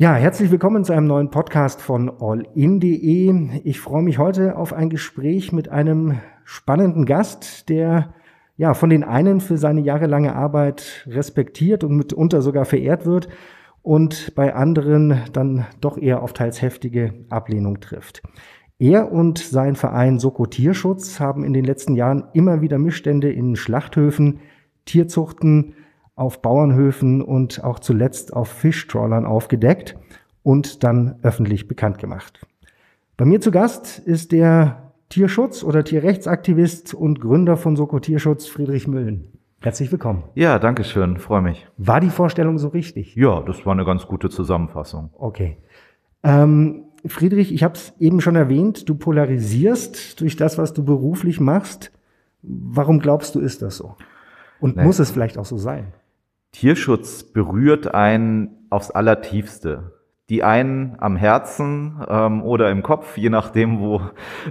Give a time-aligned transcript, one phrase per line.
[0.00, 3.60] Ja, herzlich willkommen zu einem neuen Podcast von allin.de.
[3.64, 8.14] Ich freue mich heute auf ein Gespräch mit einem spannenden Gast, der
[8.56, 13.28] ja von den einen für seine jahrelange Arbeit respektiert und mitunter sogar verehrt wird
[13.82, 18.22] und bei anderen dann doch eher auf teils heftige Ablehnung trifft.
[18.78, 23.56] Er und sein Verein Soko Tierschutz haben in den letzten Jahren immer wieder Missstände in
[23.56, 24.38] Schlachthöfen,
[24.84, 25.74] Tierzuchten,
[26.18, 29.96] auf Bauernhöfen und auch zuletzt auf Fischtrawlern aufgedeckt
[30.42, 32.46] und dann öffentlich bekannt gemacht.
[33.16, 38.86] Bei mir zu Gast ist der Tierschutz- oder Tierrechtsaktivist und Gründer von Soko Tierschutz Friedrich
[38.86, 39.32] Müllen.
[39.60, 40.22] Herzlich willkommen.
[40.34, 41.66] Ja, danke schön, freue mich.
[41.78, 43.16] War die Vorstellung so richtig?
[43.16, 45.10] Ja, das war eine ganz gute Zusammenfassung.
[45.18, 45.56] Okay.
[46.22, 51.40] Ähm, Friedrich, ich habe es eben schon erwähnt, du polarisierst durch das, was du beruflich
[51.40, 51.90] machst.
[52.42, 53.96] Warum glaubst du, ist das so?
[54.60, 54.84] Und nee.
[54.84, 55.92] muss es vielleicht auch so sein?
[56.52, 59.92] Tierschutz berührt einen aufs Allertiefste.
[60.28, 64.02] Die einen am Herzen ähm, oder im Kopf, je nachdem, wo,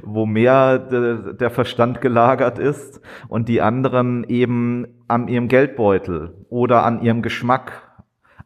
[0.03, 6.83] wo mehr de, der Verstand gelagert ist, und die anderen eben an ihrem Geldbeutel oder
[6.83, 7.83] an ihrem Geschmack,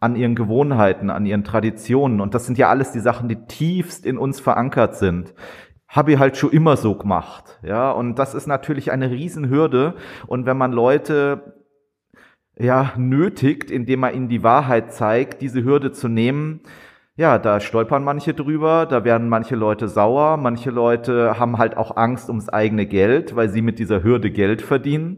[0.02, 2.19] an ihren Gewohnheiten, an ihren Traditionen.
[2.19, 5.33] Und das sind ja alles die Sachen, die tiefst in uns verankert sind
[5.91, 7.59] habe ich halt schon immer so gemacht.
[7.63, 9.95] Ja, und das ist natürlich eine Riesenhürde.
[10.25, 11.61] Und wenn man Leute
[12.62, 16.62] ja, nötigt, indem er ihnen die Wahrheit zeigt, diese Hürde zu nehmen.
[17.17, 21.98] Ja, da stolpern manche drüber, da werden manche Leute sauer, manche Leute haben halt auch
[21.98, 25.17] Angst ums eigene Geld, weil sie mit dieser Hürde Geld verdienen.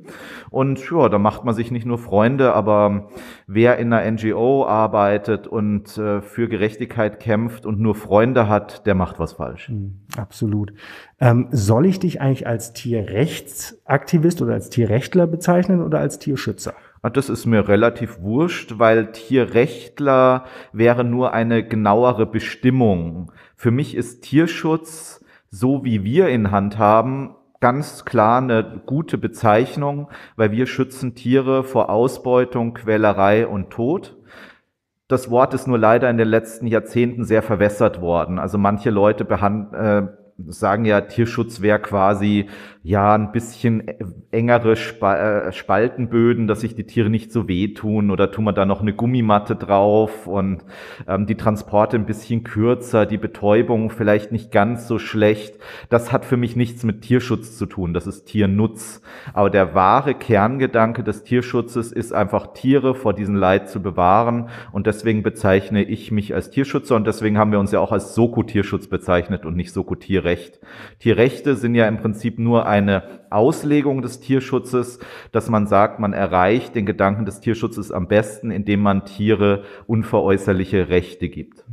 [0.50, 3.10] Und ja, da macht man sich nicht nur Freunde, aber
[3.46, 8.96] wer in einer NGO arbeitet und äh, für Gerechtigkeit kämpft und nur Freunde hat, der
[8.96, 9.70] macht was falsch.
[9.70, 10.74] Mhm, absolut.
[11.20, 16.74] Ähm, soll ich dich eigentlich als Tierrechtsaktivist oder als Tierrechtler bezeichnen oder als Tierschützer?
[17.12, 23.32] Das ist mir relativ wurscht, weil Tierrechtler wäre nur eine genauere Bestimmung.
[23.58, 30.10] Für mich ist Tierschutz, so wie wir in Hand haben, ganz klar eine gute Bezeichnung,
[30.38, 34.18] weil wir schützen Tiere vor Ausbeutung, Quälerei und Tod.
[35.10, 38.40] Das Wort ist nur leider in den letzten Jahrzehnten sehr verwässert worden.
[38.40, 40.04] Also manche Leute äh,
[40.48, 42.48] sagen ja, Tierschutz wäre quasi
[42.86, 43.84] ja ein bisschen
[44.32, 48.82] engere äh, Spaltenböden, dass sich die Tiere nicht so wehtun oder tun wir da noch
[48.82, 50.66] eine Gummimatte drauf und
[51.08, 55.56] ähm, die Transporte ein bisschen kürzer, die Betäubung vielleicht nicht ganz so schlecht.
[55.88, 59.02] Das hat für mich nichts mit Tierschutz zu tun, das ist Tiernutz.
[59.34, 64.88] Aber der wahre Kerngedanke des Tierschutzes ist einfach Tiere vor diesem Leid zu bewahren und
[64.88, 68.88] deswegen bezeichne ich mich als Tierschützer und deswegen haben wir uns ja auch als Soko-Tierschutz
[68.88, 70.60] bezeichnet und nicht Soko-Tierrecht.
[71.00, 75.00] Tierrechte sind ja im Prinzip nur eine Auslegung des Tierschutzes,
[75.32, 80.90] dass man sagt, man erreicht den Gedanken des Tierschutzes am besten, indem man Tiere unveräußerliche
[80.90, 81.64] Rechte gibt.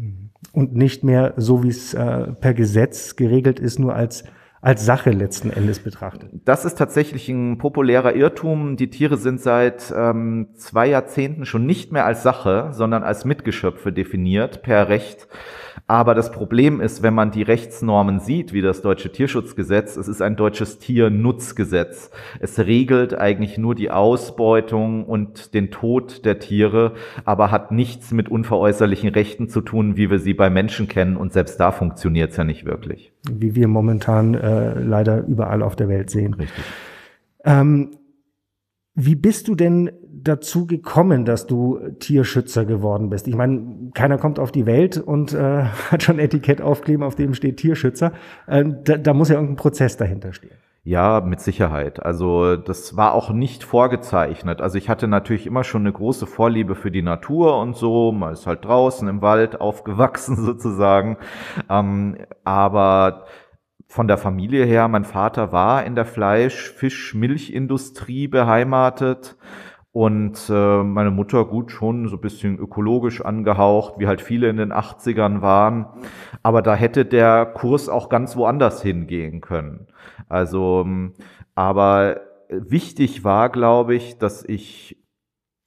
[0.53, 4.25] Und nicht mehr so, wie es äh, per Gesetz geregelt ist, nur als
[4.63, 6.31] als Sache letzten Endes betrachtet.
[6.45, 8.77] Das ist tatsächlich ein populärer Irrtum.
[8.77, 13.93] Die Tiere sind seit ähm, zwei Jahrzehnten schon nicht mehr als Sache, sondern als Mitgeschöpfe
[13.93, 15.29] definiert per Recht.
[15.91, 20.23] Aber das Problem ist, wenn man die Rechtsnormen sieht, wie das deutsche Tierschutzgesetz, es ist
[20.23, 22.13] ein deutsches Tiernutzgesetz.
[22.39, 26.93] Es regelt eigentlich nur die Ausbeutung und den Tod der Tiere,
[27.25, 31.17] aber hat nichts mit unveräußerlichen Rechten zu tun, wie wir sie bei Menschen kennen.
[31.17, 33.13] Und selbst da funktioniert es ja nicht wirklich.
[33.29, 36.35] Wie wir momentan äh, leider überall auf der Welt sehen.
[36.35, 36.65] Richtig.
[37.45, 37.91] Ähm,
[38.95, 39.91] wie bist du denn
[40.23, 43.29] dazu gekommen, dass du Tierschützer geworden bist?
[43.29, 47.15] Ich meine, keiner kommt auf die Welt und äh, hat schon ein Etikett aufkleben, auf
[47.15, 48.13] dem steht Tierschützer.
[48.47, 50.57] Äh, da, da muss ja irgendein Prozess dahinter stehen.
[50.83, 52.03] Ja, mit Sicherheit.
[52.03, 54.63] Also das war auch nicht vorgezeichnet.
[54.63, 58.13] Also ich hatte natürlich immer schon eine große Vorliebe für die Natur und so.
[58.13, 61.19] Man ist halt draußen im Wald aufgewachsen sozusagen.
[61.69, 63.27] Ähm, aber
[63.91, 69.37] von der Familie her, mein Vater war in der Fleisch-, Fisch-, Milchindustrie beheimatet.
[69.91, 74.59] Und äh, meine Mutter gut schon so ein bisschen ökologisch angehaucht, wie halt viele in
[74.59, 75.87] den 80ern waren.
[76.45, 79.89] Aber da hätte der Kurs auch ganz woanders hingehen können.
[80.29, 81.15] Also, ähm,
[81.57, 85.00] aber wichtig war, glaube ich, dass ich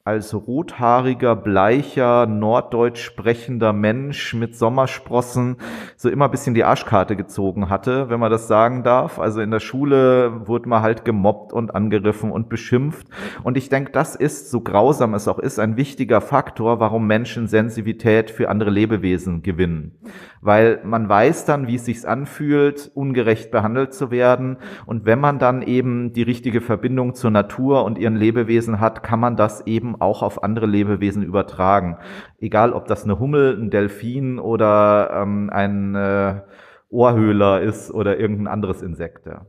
[0.05, 5.55] als rothaariger, bleicher, norddeutsch sprechender Mensch mit Sommersprossen
[5.95, 9.17] so immer bisschen die Arschkarte gezogen hatte, wenn man das sagen darf.
[9.17, 13.07] Also in der Schule wurde man halt gemobbt und angegriffen und beschimpft.
[13.43, 17.47] Und ich denke, das ist, so grausam es auch ist, ein wichtiger Faktor, warum Menschen
[17.47, 19.97] Sensitivität für andere Lebewesen gewinnen.
[20.41, 24.57] Weil man weiß dann, wie es sich anfühlt, ungerecht behandelt zu werden.
[24.85, 29.21] Und wenn man dann eben die richtige Verbindung zur Natur und ihren Lebewesen hat, kann
[29.21, 31.97] man das eben eben auch auf andere Lebewesen übertragen.
[32.39, 36.41] Egal, ob das eine Hummel, ein Delfin oder ähm, ein äh,
[36.89, 39.25] Ohrhöhler ist oder irgendein anderes Insekt.
[39.25, 39.45] Ja.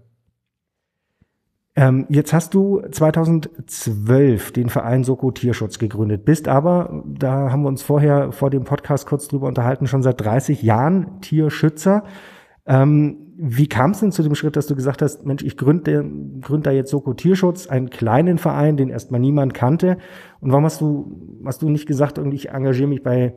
[1.77, 7.69] Ähm, jetzt hast du 2012 den Verein Soko Tierschutz gegründet, bist aber, da haben wir
[7.69, 12.05] uns vorher vor dem Podcast kurz drüber unterhalten, schon seit 30 Jahren Tierschützer.
[12.67, 16.05] Ähm, wie kam es denn zu dem Schritt, dass du gesagt hast, Mensch, ich gründe,
[16.41, 19.99] gründe da jetzt Soko Tierschutz, einen kleinen Verein, den erstmal niemand kannte?
[20.41, 23.35] Und warum hast du, hast du nicht gesagt, irgendwie, ich engagiere mich bei,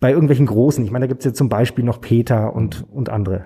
[0.00, 0.84] bei irgendwelchen Großen?
[0.84, 3.44] Ich meine, da gibt's jetzt zum Beispiel noch Peter und, und andere.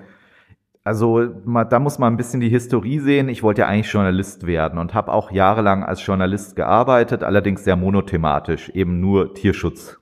[0.85, 3.29] Also da muss man ein bisschen die Historie sehen.
[3.29, 7.75] Ich wollte ja eigentlich Journalist werden und habe auch jahrelang als Journalist gearbeitet, allerdings sehr
[7.75, 9.99] monothematisch, eben nur Tierschutz.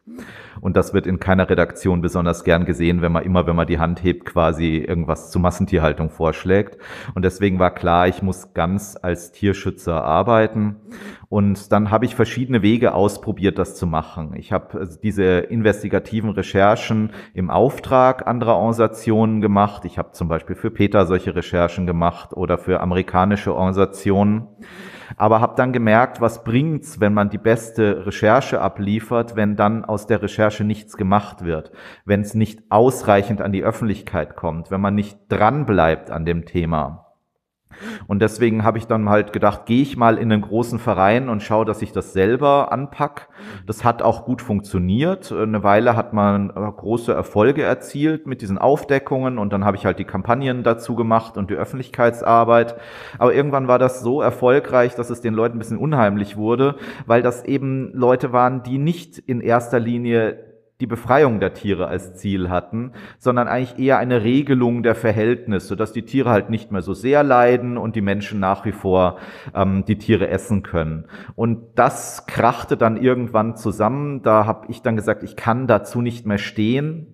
[0.61, 3.79] Und das wird in keiner Redaktion besonders gern gesehen, wenn man immer, wenn man die
[3.79, 6.79] Hand hebt, quasi irgendwas zu Massentierhaltung vorschlägt.
[7.15, 10.77] Und deswegen war klar, ich muss ganz als Tierschützer arbeiten.
[11.29, 14.35] Und dann habe ich verschiedene Wege ausprobiert, das zu machen.
[14.37, 19.85] Ich habe also diese investigativen Recherchen im Auftrag anderer Organisationen gemacht.
[19.85, 24.47] Ich habe zum Beispiel für Peter solche Recherchen gemacht oder für amerikanische Organisationen
[25.16, 30.06] aber habe dann gemerkt, was bringt's, wenn man die beste Recherche abliefert, wenn dann aus
[30.06, 31.72] der Recherche nichts gemacht wird,
[32.05, 36.44] wenn es nicht ausreichend an die Öffentlichkeit kommt, wenn man nicht dran bleibt an dem
[36.44, 37.04] Thema.
[38.06, 41.43] Und deswegen habe ich dann halt gedacht, gehe ich mal in einen großen Verein und
[41.43, 43.29] schaue, dass ich das selber anpack.
[43.67, 45.32] Das hat auch gut funktioniert.
[45.32, 49.99] Eine Weile hat man große Erfolge erzielt mit diesen Aufdeckungen und dann habe ich halt
[49.99, 52.76] die Kampagnen dazu gemacht und die Öffentlichkeitsarbeit.
[53.19, 56.76] Aber irgendwann war das so erfolgreich, dass es den Leuten ein bisschen unheimlich wurde,
[57.06, 62.15] weil das eben Leute waren, die nicht in erster Linie die Befreiung der Tiere als
[62.15, 66.82] Ziel hatten, sondern eigentlich eher eine Regelung der Verhältnisse, dass die Tiere halt nicht mehr
[66.82, 69.19] so sehr leiden und die Menschen nach wie vor
[69.55, 71.06] ähm, die Tiere essen können.
[71.37, 74.23] Und das krachte dann irgendwann zusammen.
[74.23, 77.13] Da habe ich dann gesagt, ich kann dazu nicht mehr stehen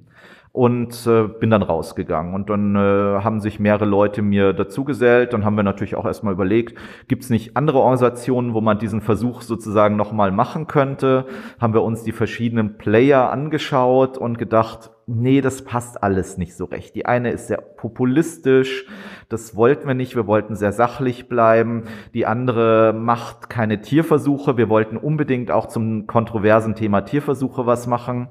[0.53, 2.35] und äh, bin dann rausgegangen.
[2.35, 5.33] Und dann äh, haben sich mehrere Leute mir dazugesellt.
[5.33, 6.77] Dann haben wir natürlich auch erstmal überlegt,
[7.07, 11.27] gibt es nicht andere Organisationen, wo man diesen Versuch sozusagen nochmal machen könnte?
[11.61, 16.65] Haben wir uns die verschiedenen Player angeschaut und gedacht, nee, das passt alles nicht so
[16.65, 16.95] recht.
[16.95, 18.87] Die eine ist sehr populistisch,
[19.29, 21.85] das wollten wir nicht, wir wollten sehr sachlich bleiben.
[22.15, 28.29] Die andere macht keine Tierversuche, wir wollten unbedingt auch zum kontroversen Thema Tierversuche was machen.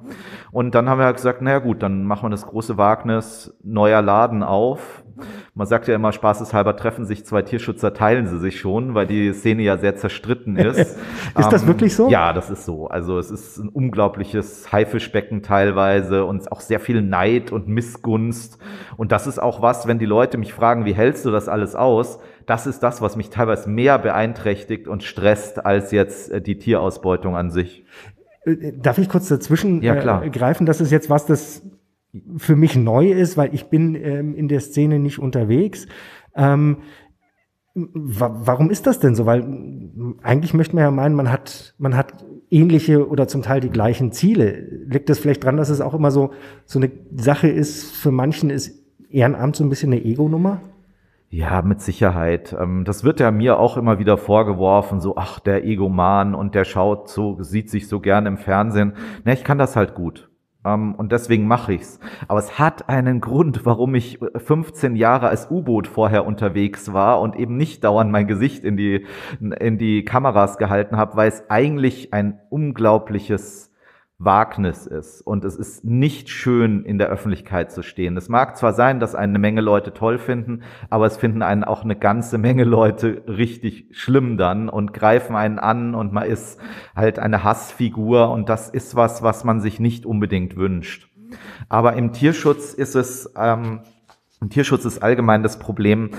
[0.51, 4.43] Und dann haben wir gesagt, naja gut, dann machen wir das große Wagnis, neuer Laden
[4.43, 5.03] auf.
[5.53, 9.33] Man sagt ja immer, spaßeshalber treffen sich zwei Tierschützer, teilen sie sich schon, weil die
[9.33, 10.79] Szene ja sehr zerstritten ist.
[10.79, 10.97] ist
[11.35, 12.09] ähm, das wirklich so?
[12.09, 12.87] Ja, das ist so.
[12.87, 18.57] Also es ist ein unglaubliches Haifischbecken teilweise und auch sehr viel Neid und Missgunst.
[18.95, 21.75] Und das ist auch was, wenn die Leute mich fragen, wie hältst du das alles
[21.75, 22.19] aus?
[22.45, 27.35] Das ist das, was mich teilweise mehr beeinträchtigt und stresst als jetzt äh, die Tierausbeutung
[27.35, 27.83] an sich.
[28.45, 30.23] Äh, darf ich kurz dazwischen ja, klar.
[30.23, 30.65] Äh, greifen?
[30.65, 31.63] Das ist jetzt was, das
[32.37, 35.87] für mich neu ist, weil ich bin ähm, in der Szene nicht unterwegs.
[36.35, 36.77] Ähm,
[37.75, 39.25] wa warum ist das denn so?
[39.25, 39.45] Weil
[40.23, 44.11] eigentlich möchte man ja meinen, man hat, man hat ähnliche oder zum Teil die gleichen
[44.11, 44.67] Ziele.
[44.87, 46.31] Liegt das vielleicht dran, dass es auch immer so,
[46.65, 48.79] so eine Sache ist, für manchen ist
[49.09, 50.61] Ehrenamt so ein bisschen eine Ego-Nummer?
[51.31, 52.55] Ja, mit Sicherheit.
[52.59, 56.65] Ähm, das wird ja mir auch immer wieder vorgeworfen, so, ach, der Egoman und der
[56.65, 58.93] schaut so, sieht sich so gern im Fernsehen.
[59.25, 60.28] Ne, ich kann das halt gut.
[60.65, 61.99] Ähm, und deswegen mache ich's.
[62.27, 67.35] Aber es hat einen Grund, warum ich 15 Jahre als U-Boot vorher unterwegs war und
[67.35, 69.05] eben nicht dauernd mein Gesicht in die,
[69.39, 73.68] in die Kameras gehalten habe, weil es eigentlich ein unglaubliches
[74.19, 75.21] Wagnis ist.
[75.21, 78.17] Und es ist nicht schön, in der Öffentlichkeit zu stehen.
[78.17, 81.83] Es mag zwar sein, dass eine Menge Leute toll finden, aber es finden einen auch
[81.83, 86.59] eine ganze Menge Leute richtig schlimm dann und greifen einen an und man ist
[86.95, 91.07] halt eine Hassfigur und das ist was, was man sich nicht unbedingt wünscht.
[91.69, 93.81] Aber im Tierschutz ist es, ähm,
[94.41, 96.11] im Tierschutz ist allgemein das Problem,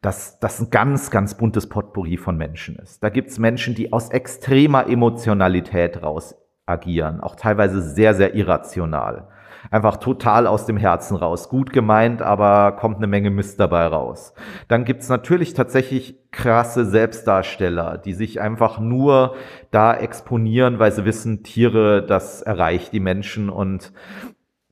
[0.00, 3.02] dass das ein ganz, ganz buntes Potpourri von Menschen ist.
[3.02, 6.36] Da gibt's Menschen, die aus extremer Emotionalität raus
[6.68, 9.28] agieren, auch teilweise sehr, sehr irrational.
[9.70, 11.48] Einfach total aus dem Herzen raus.
[11.48, 14.32] Gut gemeint, aber kommt eine Menge Mist dabei raus.
[14.68, 19.34] Dann gibt's natürlich tatsächlich krasse Selbstdarsteller, die sich einfach nur
[19.70, 23.50] da exponieren, weil sie wissen, Tiere, das erreicht die Menschen.
[23.50, 23.92] Und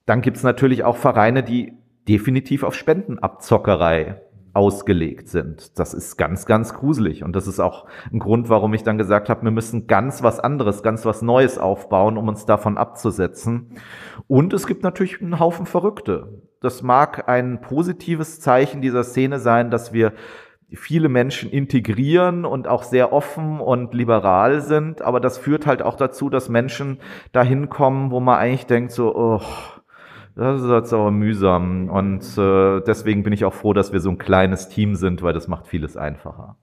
[0.07, 1.75] dann gibt's natürlich auch Vereine, die
[2.09, 4.21] definitiv auf Spendenabzockerei
[4.57, 5.79] ausgelegt sind.
[5.79, 7.23] Das ist ganz, ganz gruselig.
[7.23, 10.41] Und das ist auch ein Grund, warum ich dann gesagt habe, wir müssen ganz was
[10.41, 13.73] anderes, ganz was Neues aufbauen, um uns davon abzusetzen.
[14.29, 16.43] Und es gibt natürlich einen Haufen Verrückte.
[16.63, 20.15] Das mag ein positives Zeichen dieser Szene sein, dass wir
[20.73, 25.03] viele Menschen integrieren und auch sehr offen und liberal sind.
[25.03, 26.99] Aber das führt halt auch dazu, dass Menschen
[27.33, 29.43] dahin kommen, wo man eigentlich denkt so, oh,
[30.37, 31.89] das ist jetzt aber mühsam.
[31.89, 35.33] Und äh, deswegen bin ich auch froh, dass wir so ein kleines Team sind, weil
[35.33, 36.57] das macht vieles einfacher.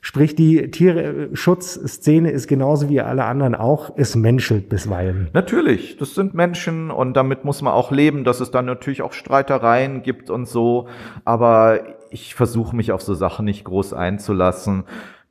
[0.00, 5.28] Sprich, die Tierschutzszene ist genauso wie alle anderen auch, es menschelt bisweilen.
[5.32, 9.12] Natürlich, das sind Menschen und damit muss man auch leben, dass es dann natürlich auch
[9.12, 10.86] Streitereien gibt und so.
[11.24, 14.84] Aber ich versuche mich auf so Sachen nicht groß einzulassen.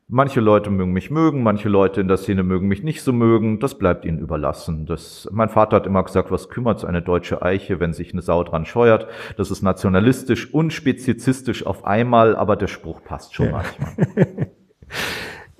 [0.09, 3.59] Manche Leute mögen mich mögen, manche Leute in der Szene mögen mich nicht so mögen.
[3.59, 4.85] Das bleibt ihnen überlassen.
[4.85, 8.41] Das, mein Vater hat immer gesagt, was kümmert's eine deutsche Eiche, wenn sich eine Sau
[8.45, 9.07] dran scheuert?
[9.35, 13.51] Das ist nationalistisch und spezizistisch auf einmal, aber der Spruch passt schon ja.
[13.51, 14.51] manchmal.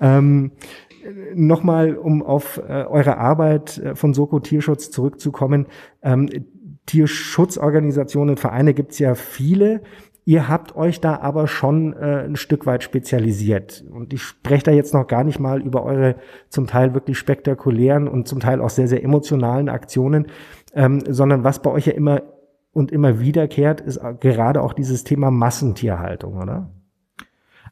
[0.00, 0.52] ähm,
[1.34, 5.66] Nochmal, um auf äh, eure Arbeit äh, von Soko Tierschutz zurückzukommen.
[6.02, 6.28] Ähm,
[6.86, 9.82] Tierschutzorganisationen, Vereine gibt's ja viele.
[10.28, 13.82] Ihr habt euch da aber schon äh, ein Stück weit spezialisiert.
[13.90, 16.16] Und ich spreche da jetzt noch gar nicht mal über eure
[16.50, 20.26] zum Teil wirklich spektakulären und zum Teil auch sehr, sehr emotionalen Aktionen,
[20.74, 22.24] ähm, sondern was bei euch ja immer
[22.74, 26.68] und immer wiederkehrt, ist gerade auch dieses Thema Massentierhaltung, oder?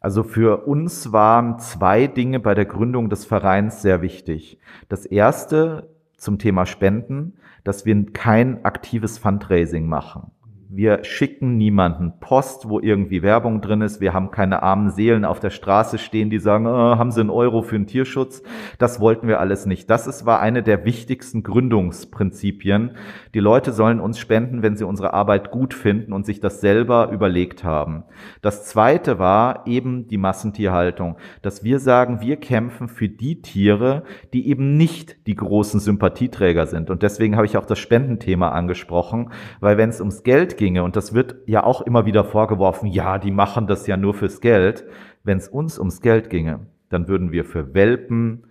[0.01, 4.59] Also für uns waren zwei Dinge bei der Gründung des Vereins sehr wichtig.
[4.89, 7.35] Das erste zum Thema Spenden,
[7.65, 10.31] dass wir kein aktives Fundraising machen.
[10.69, 14.01] Wir schicken niemanden Post, wo irgendwie Werbung drin ist.
[14.01, 17.31] Wir haben keine armen Seelen auf der Straße stehen, die sagen, oh, haben Sie einen
[17.31, 18.43] Euro für den Tierschutz?
[18.79, 19.89] Das wollten wir alles nicht.
[19.91, 22.97] Das ist, war eine der wichtigsten Gründungsprinzipien.
[23.33, 27.11] Die Leute sollen uns spenden, wenn sie unsere Arbeit gut finden und sich das selber
[27.13, 28.03] überlegt haben.
[28.43, 34.49] Das zweite war eben die Massentierhaltung, dass wir sagen, wir kämpfen für die Tiere, die
[34.49, 36.91] eben nicht die großen Sympathieträger sind.
[36.91, 39.31] Und deswegen habe ich auch das Spendenthema angesprochen,
[39.61, 43.19] weil wenn es ums Geld ginge, und das wird ja auch immer wieder vorgeworfen, ja,
[43.19, 44.85] die machen das ja nur fürs Geld.
[45.25, 48.45] Wenn es uns ums Geld ginge, dann würden wir für Welpen,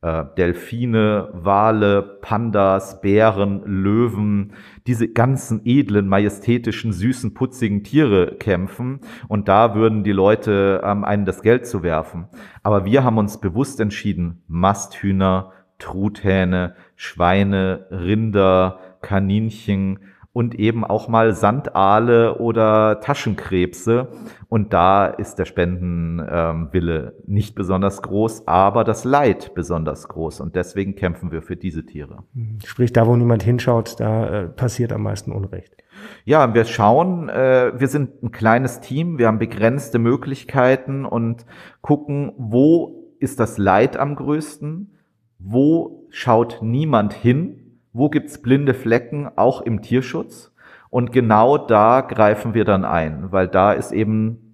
[0.00, 4.52] äh, Delfine, Wale, Pandas, Bären, Löwen,
[4.86, 11.24] diese ganzen edlen, majestätischen, süßen, putzigen Tiere kämpfen und da würden die Leute ähm, einen
[11.24, 12.28] das Geld zu werfen.
[12.62, 20.00] Aber wir haben uns bewusst entschieden, Masthühner, Truthähne, Schweine, Rinder, Kaninchen,
[20.38, 24.06] und eben auch mal Sandaale oder Taschenkrebse.
[24.48, 30.40] Und da ist der Spendenwille ähm, nicht besonders groß, aber das Leid besonders groß.
[30.40, 32.22] Und deswegen kämpfen wir für diese Tiere.
[32.64, 35.76] Sprich, da wo niemand hinschaut, da äh, passiert am meisten Unrecht.
[36.24, 41.46] Ja, wir schauen, äh, wir sind ein kleines Team, wir haben begrenzte Möglichkeiten und
[41.80, 44.94] gucken, wo ist das Leid am größten,
[45.40, 50.52] wo schaut niemand hin wo gibt's blinde Flecken, auch im Tierschutz.
[50.90, 54.48] Und genau da greifen wir dann ein, weil da ist eben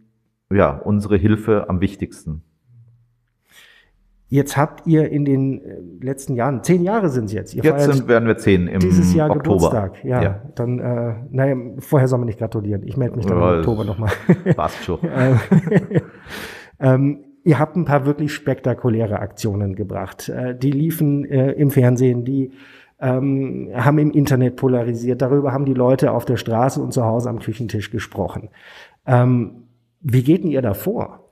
[0.51, 2.43] ja, unsere Hilfe am wichtigsten.
[4.29, 7.55] Jetzt habt ihr in den äh, letzten Jahren, zehn Jahre sind es jetzt.
[7.55, 9.57] Ihr jetzt sind, werden wir zehn im dieses Jahr Oktober.
[9.57, 10.05] Geburtstag.
[10.05, 10.43] Ja, ja.
[10.55, 12.83] dann, äh, naja, vorher soll man nicht gratulieren.
[12.85, 14.11] Ich melde mich dann ja, im Oktober nochmal.
[14.57, 14.99] Passt schon.
[16.81, 20.29] ähm, ihr habt ein paar wirklich spektakuläre Aktionen gebracht.
[20.29, 22.51] Äh, die liefen äh, im Fernsehen, die
[23.05, 25.21] ähm, haben im Internet polarisiert.
[25.21, 28.49] Darüber haben die Leute auf der Straße und zu Hause am Küchentisch gesprochen.
[29.07, 29.65] Ähm,
[30.01, 31.31] wie geht denn ihr da vor?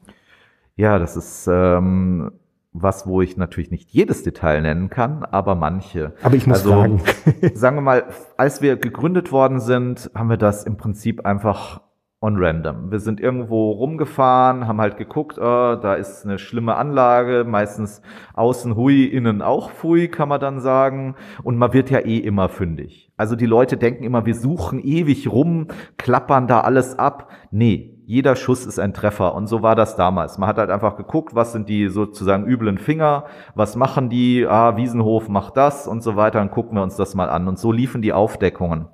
[0.76, 2.33] Ja, das ist ähm,
[2.73, 6.12] was, wo ich natürlich nicht jedes Detail nennen kann, aber manche.
[6.23, 7.02] Aber ich muss also, fragen.
[7.55, 8.05] sagen wir mal,
[8.37, 11.81] als wir gegründet worden sind, haben wir das im Prinzip einfach
[12.23, 12.91] on random.
[12.93, 18.00] Wir sind irgendwo rumgefahren, haben halt geguckt, oh, da ist eine schlimme Anlage, meistens
[18.35, 21.17] außen hui, innen auch fui, kann man dann sagen.
[21.43, 23.11] Und man wird ja eh immer fündig.
[23.17, 25.67] Also die Leute denken immer, wir suchen ewig rum,
[25.99, 27.29] klappern da alles ab.
[27.50, 29.35] Nee, jeder Schuss ist ein Treffer.
[29.35, 30.38] Und so war das damals.
[30.38, 33.25] Man hat halt einfach geguckt, was sind die sozusagen üblen Finger,
[33.57, 37.17] was machen die, ah, Wiesenhof macht das und so weiter, dann gucken wir uns das
[37.17, 37.49] mal an.
[37.49, 38.87] Und so liefen die Aufdeckungen.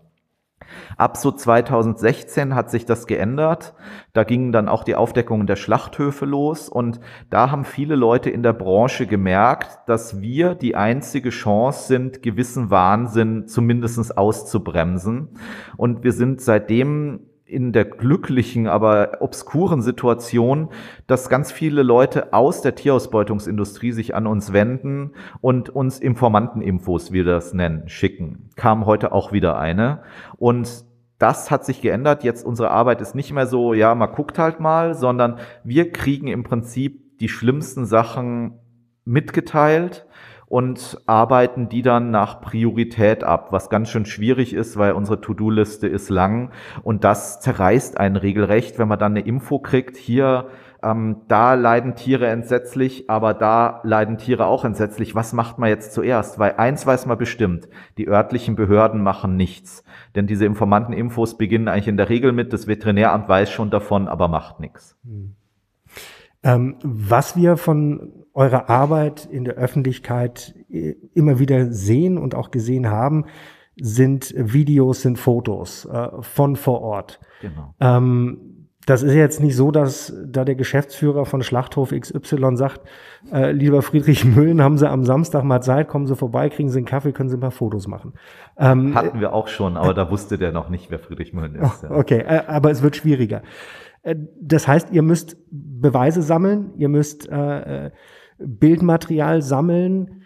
[0.97, 3.75] Ab so 2016 hat sich das geändert.
[4.13, 8.43] Da gingen dann auch die Aufdeckungen der Schlachthöfe los und da haben viele Leute in
[8.43, 15.31] der Branche gemerkt, dass wir die einzige Chance sind, gewissen Wahnsinn zumindestens auszubremsen.
[15.77, 20.69] Und wir sind seitdem in der glücklichen, aber obskuren Situation,
[21.07, 27.25] dass ganz viele Leute aus der Tierausbeutungsindustrie sich an uns wenden und uns Informanteninfos, wie
[27.25, 28.51] wir das nennen, schicken.
[28.57, 30.03] Kam heute auch wieder eine.
[30.37, 30.85] Und
[31.19, 32.23] das hat sich geändert.
[32.23, 36.29] Jetzt unsere Arbeit ist nicht mehr so, ja, man guckt halt mal, sondern wir kriegen
[36.29, 38.59] im Prinzip die schlimmsten Sachen
[39.05, 40.07] mitgeteilt
[40.49, 45.87] und arbeiten die dann nach Priorität ab, was ganz schön schwierig ist, weil unsere To-Do-Liste
[45.87, 46.51] ist lang
[46.83, 50.47] und das zerreißt einen regelrecht, wenn man dann eine Info kriegt, hier
[50.83, 55.15] ähm, da leiden Tiere entsetzlich, aber da leiden Tiere auch entsetzlich.
[55.15, 56.39] Was macht man jetzt zuerst?
[56.39, 59.83] Weil eins weiß man bestimmt, die örtlichen Behörden machen nichts.
[60.15, 64.29] Denn diese Informanteninfos beginnen eigentlich in der Regel mit, das Veterinäramt weiß schon davon, aber
[64.29, 64.97] macht nichts.
[65.05, 65.35] Hm.
[66.45, 72.53] Ähm, was wir von eurer Arbeit in der Öffentlichkeit äh, immer wieder sehen und auch
[72.53, 73.25] gesehen haben,
[73.81, 77.21] sind Videos, sind Fotos äh, von vor Ort.
[77.43, 77.75] Genau.
[77.81, 82.81] Ähm, das ist jetzt nicht so, dass da der Geschäftsführer von Schlachthof XY sagt,
[83.31, 86.79] äh, lieber Friedrich Müllen, haben Sie am Samstag mal Zeit, kommen Sie vorbei, kriegen Sie
[86.79, 88.15] einen Kaffee, können Sie ein paar Fotos machen.
[88.57, 91.83] Ähm, Hatten wir auch schon, aber da wusste der noch nicht, wer Friedrich Müllen ist.
[91.83, 91.91] Ja.
[91.91, 93.43] Okay, äh, aber es wird schwieriger.
[94.03, 97.91] Äh, das heißt, ihr müsst Beweise sammeln, ihr müsst äh, äh,
[98.39, 100.23] Bildmaterial sammeln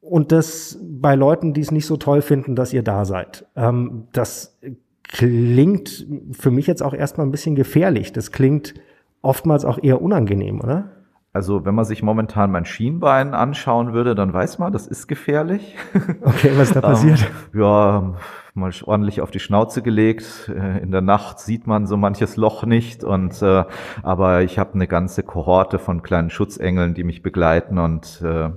[0.00, 3.46] und das bei Leuten, die es nicht so toll finden, dass ihr da seid.
[3.56, 4.58] Ähm, das
[5.02, 8.12] klingt für mich jetzt auch erstmal ein bisschen gefährlich.
[8.12, 8.74] Das klingt
[9.22, 10.90] oftmals auch eher unangenehm, oder?
[11.32, 15.76] Also wenn man sich momentan mein Schienbein anschauen würde, dann weiß man, das ist gefährlich.
[16.22, 17.20] Okay, was ist da passiert?
[17.54, 18.14] ähm, ja,
[18.60, 20.50] mal ordentlich auf die Schnauze gelegt.
[20.54, 23.02] Äh, in der Nacht sieht man so manches Loch nicht.
[23.02, 23.64] Und äh,
[24.02, 28.50] aber ich habe eine ganze Kohorte von kleinen Schutzengeln, die mich begleiten und äh,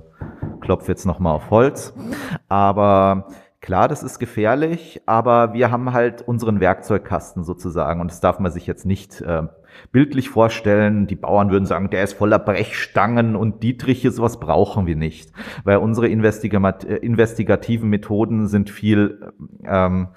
[0.60, 1.94] klopfe jetzt nochmal auf Holz.
[2.48, 3.26] Aber
[3.64, 8.52] Klar, das ist gefährlich, aber wir haben halt unseren Werkzeugkasten sozusagen und das darf man
[8.52, 9.44] sich jetzt nicht äh,
[9.92, 11.06] bildlich vorstellen.
[11.06, 15.32] Die Bauern würden sagen, der ist voller Brechstangen und Dietriche, sowas brauchen wir nicht,
[15.64, 19.32] weil unsere äh, investigativen Methoden sind viel
[19.66, 20.08] ähm,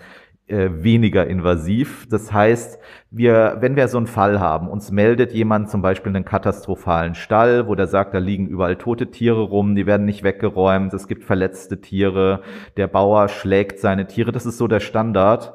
[0.47, 2.07] äh, weniger invasiv.
[2.09, 2.79] Das heißt,
[3.11, 7.67] wir, wenn wir so einen Fall haben, uns meldet jemand zum Beispiel einen katastrophalen Stall,
[7.67, 11.25] wo der sagt, da liegen überall tote Tiere rum, die werden nicht weggeräumt, es gibt
[11.25, 12.41] verletzte Tiere,
[12.77, 15.53] der Bauer schlägt seine Tiere, das ist so der Standard.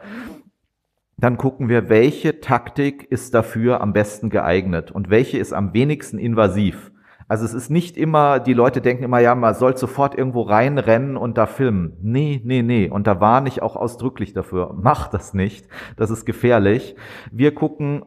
[1.23, 6.19] Dann gucken wir, welche Taktik ist dafür am besten geeignet und welche ist am wenigsten
[6.19, 6.91] invasiv.
[7.29, 11.17] Also es ist nicht immer, die Leute denken immer, ja, man soll sofort irgendwo reinrennen
[11.17, 11.97] und da filmen.
[12.03, 12.91] Nee, nee, nee.
[12.91, 14.75] Und da warne ich auch ausdrücklich dafür.
[14.77, 15.69] Mach das nicht.
[15.97, 16.97] Das ist gefährlich.
[17.31, 18.05] Wir gucken,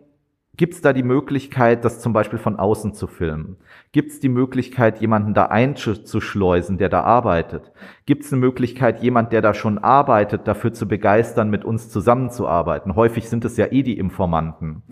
[0.58, 3.58] Gibt es da die Möglichkeit, das zum Beispiel von außen zu filmen?
[3.92, 7.74] Gibt es die Möglichkeit, jemanden da einzuschleusen, der da arbeitet?
[8.06, 12.96] Gibt es eine Möglichkeit, jemand, der da schon arbeitet, dafür zu begeistern, mit uns zusammenzuarbeiten?
[12.96, 14.84] Häufig sind es ja eh die Informanten.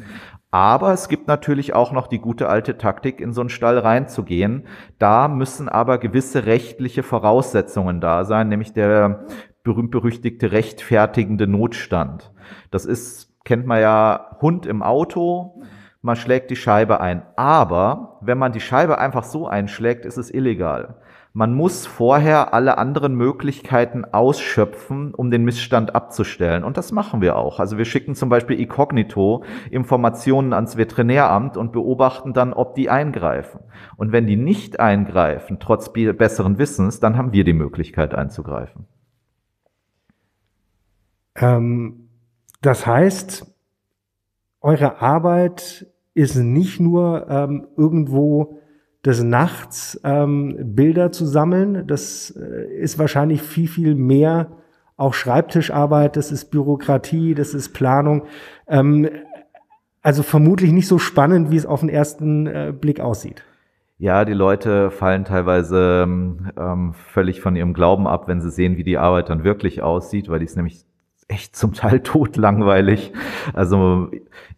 [0.51, 4.67] Aber es gibt natürlich auch noch die gute alte Taktik, in so einen Stall reinzugehen.
[4.99, 9.25] Da müssen aber gewisse rechtliche Voraussetzungen da sein, nämlich der
[9.63, 12.31] berühmt-berüchtigte rechtfertigende Notstand.
[12.69, 15.61] Das ist, kennt man ja, Hund im Auto,
[16.01, 17.23] man schlägt die Scheibe ein.
[17.35, 20.95] Aber wenn man die Scheibe einfach so einschlägt, ist es illegal.
[21.35, 26.63] Man muss vorher alle anderen Möglichkeiten ausschöpfen, um den Missstand abzustellen.
[26.63, 27.59] Und das machen wir auch.
[27.59, 33.61] Also wir schicken zum Beispiel inkognito Informationen ans Veterinäramt und beobachten dann, ob die eingreifen.
[33.95, 38.85] Und wenn die nicht eingreifen, trotz besseren Wissens, dann haben wir die Möglichkeit einzugreifen.
[41.35, 42.02] Ähm,
[42.63, 43.45] das heißt,
[44.61, 48.59] eure Arbeit ist nicht nur ähm, irgendwo
[49.05, 51.85] des Nachts ähm, Bilder zu sammeln.
[51.87, 54.51] Das äh, ist wahrscheinlich viel, viel mehr
[54.95, 58.23] auch Schreibtischarbeit, das ist Bürokratie, das ist Planung.
[58.67, 59.09] Ähm,
[60.01, 63.43] also vermutlich nicht so spannend, wie es auf den ersten äh, Blick aussieht.
[63.97, 68.83] Ja, die Leute fallen teilweise ähm, völlig von ihrem Glauben ab, wenn sie sehen, wie
[68.83, 70.85] die Arbeit dann wirklich aussieht, weil die ist nämlich
[71.27, 73.13] echt zum Teil totlangweilig.
[73.53, 74.09] Also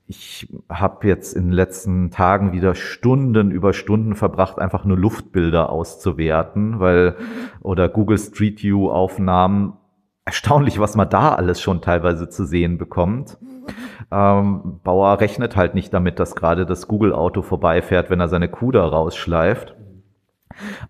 [0.07, 5.69] ich habe jetzt in den letzten Tagen wieder Stunden über Stunden verbracht, einfach nur Luftbilder
[5.69, 7.15] auszuwerten, weil
[7.61, 9.73] oder Google Street View Aufnahmen
[10.25, 13.37] erstaunlich, was man da alles schon teilweise zu sehen bekommt.
[14.11, 18.71] Ähm, Bauer rechnet halt nicht damit, dass gerade das Google-Auto vorbeifährt, wenn er seine Kuh
[18.71, 19.75] da rausschleift.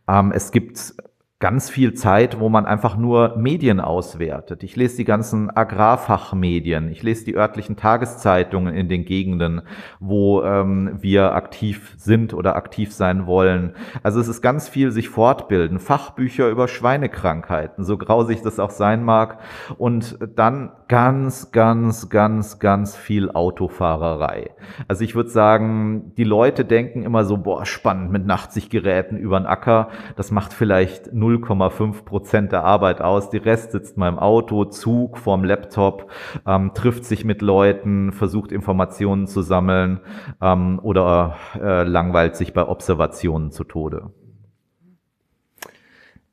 [0.08, 0.96] Ähm, es gibt
[1.40, 4.64] ganz viel Zeit, wo man einfach nur Medien auswertet.
[4.64, 9.62] Ich lese die ganzen Agrarfachmedien, ich lese die örtlichen Tageszeitungen in den Gegenden,
[10.00, 13.76] wo ähm, wir aktiv sind oder aktiv sein wollen.
[14.02, 19.04] Also es ist ganz viel sich fortbilden, Fachbücher über Schweinekrankheiten, so grausig das auch sein
[19.04, 19.40] mag,
[19.78, 24.52] und dann ganz, ganz, ganz, ganz viel Autofahrerei.
[24.88, 29.48] Also ich würde sagen, die Leute denken immer so, boah, spannend mit Nachtsichtgeräten über den
[29.48, 29.90] Acker.
[30.16, 33.30] Das macht vielleicht 0,5 Prozent der Arbeit aus.
[33.30, 36.12] Die Rest sitzt mal im Auto, Zug, vorm Laptop,
[36.46, 40.00] ähm, trifft sich mit Leuten, versucht Informationen zu sammeln
[40.42, 44.12] ähm, oder äh, langweilt sich bei Observationen zu Tode.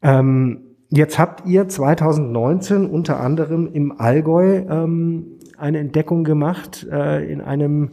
[0.02, 7.40] Ähm, jetzt habt ihr 2019 unter anderem im Allgäu ähm, eine Entdeckung gemacht äh, in
[7.40, 7.90] einem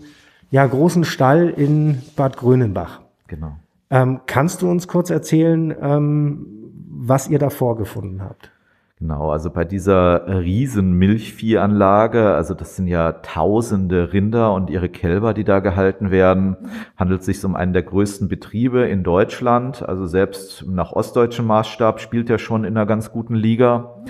[0.52, 3.02] ja, großen Stall in Bad Grönenbach.
[3.28, 3.56] Genau.
[3.92, 6.69] Ähm, kannst du uns kurz erzählen, ähm,
[7.02, 8.52] was ihr da vorgefunden habt?
[9.00, 15.34] Genau, also bei dieser riesen Milchviehanlage, also das sind ja tausende Rinder und ihre Kälber,
[15.34, 16.58] die da gehalten werden,
[16.98, 19.88] handelt es sich um einen der größten Betriebe in Deutschland.
[19.88, 24.04] Also selbst nach ostdeutschem Maßstab spielt er schon in einer ganz guten Liga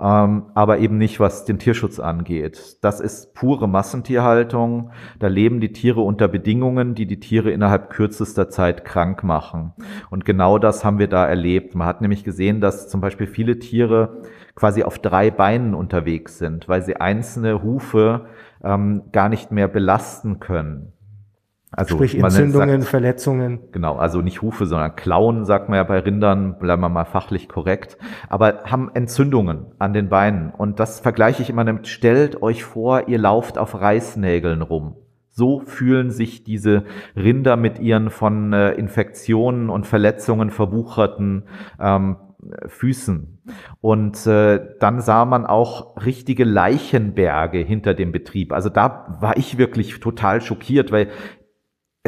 [0.00, 2.76] ähm, aber eben nicht, was den Tierschutz angeht.
[2.82, 4.92] Das ist pure Massentierhaltung.
[5.18, 9.72] Da leben die Tiere unter Bedingungen, die die Tiere innerhalb kürzester Zeit krank machen.
[10.10, 11.74] Und genau das haben wir da erlebt.
[11.74, 14.22] Man hat nämlich gesehen, dass zum Beispiel viele Tiere
[14.54, 18.26] quasi auf drei Beinen unterwegs sind, weil sie einzelne Hufe
[18.62, 20.92] ähm, gar nicht mehr belasten können.
[21.70, 23.60] Also Sprich Entzündungen, sagt, Verletzungen.
[23.72, 27.48] Genau, also nicht Hufe, sondern Klauen, sagt man ja bei Rindern, bleiben wir mal fachlich
[27.48, 30.50] korrekt, aber haben Entzündungen an den Beinen.
[30.50, 34.96] Und das vergleiche ich immer damit, stellt euch vor, ihr lauft auf Reißnägeln rum.
[35.30, 41.44] So fühlen sich diese Rinder mit ihren von äh, Infektionen und Verletzungen verwucherten
[41.78, 42.16] ähm,
[42.66, 43.40] Füßen.
[43.80, 48.52] Und äh, dann sah man auch richtige Leichenberge hinter dem Betrieb.
[48.52, 51.08] Also da war ich wirklich total schockiert, weil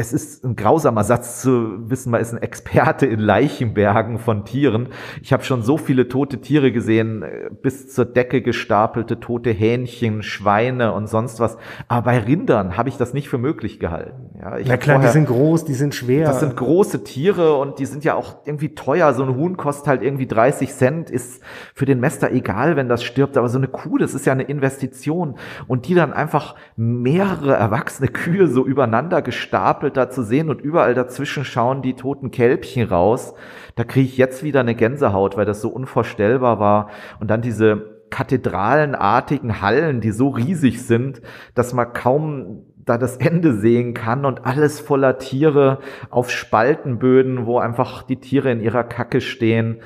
[0.01, 4.89] es ist ein grausamer Satz zu wissen, man ist ein Experte in Leichenbergen von Tieren.
[5.21, 7.23] Ich habe schon so viele tote Tiere gesehen,
[7.61, 11.57] bis zur Decke gestapelte tote Hähnchen, Schweine und sonst was.
[11.87, 14.31] Aber bei Rindern habe ich das nicht für möglich gehalten.
[14.39, 16.25] Ja, Na klar, vorher, die sind groß, die sind schwer.
[16.25, 19.13] Das sind große Tiere und die sind ja auch irgendwie teuer.
[19.13, 21.43] So ein Huhn kostet halt irgendwie 30 Cent, ist
[21.75, 23.37] für den Mester egal, wenn das stirbt.
[23.37, 25.35] Aber so eine Kuh, das ist ja eine Investition.
[25.67, 30.93] Und die dann einfach mehrere erwachsene Kühe so übereinander gestapelt da zu sehen und überall
[30.93, 33.33] dazwischen schauen die toten Kälbchen raus.
[33.75, 36.89] Da kriege ich jetzt wieder eine Gänsehaut, weil das so unvorstellbar war.
[37.19, 41.21] Und dann diese kathedralenartigen Hallen, die so riesig sind,
[41.55, 47.59] dass man kaum da das Ende sehen kann und alles voller Tiere auf Spaltenböden, wo
[47.59, 49.81] einfach die Tiere in ihrer Kacke stehen.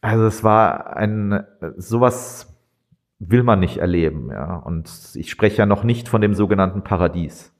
[0.00, 1.44] Also es war ein
[1.76, 2.50] sowas
[3.18, 4.56] will man nicht erleben, ja.
[4.56, 7.53] Und ich spreche ja noch nicht von dem sogenannten Paradies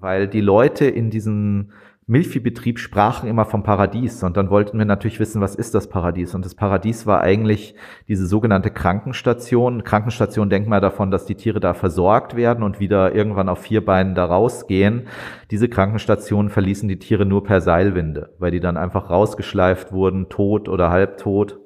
[0.00, 1.70] weil die Leute in diesem
[2.08, 6.34] Milchviehbetrieb sprachen immer vom Paradies und dann wollten wir natürlich wissen, was ist das Paradies?
[6.34, 7.74] Und das Paradies war eigentlich
[8.08, 9.84] diese sogenannte Krankenstation.
[9.84, 13.84] Krankenstation denkt man davon, dass die Tiere da versorgt werden und wieder irgendwann auf vier
[13.84, 15.02] Beinen da rausgehen.
[15.50, 20.70] Diese Krankenstationen verließen die Tiere nur per Seilwinde, weil die dann einfach rausgeschleift wurden, tot
[20.70, 21.58] oder halbtot.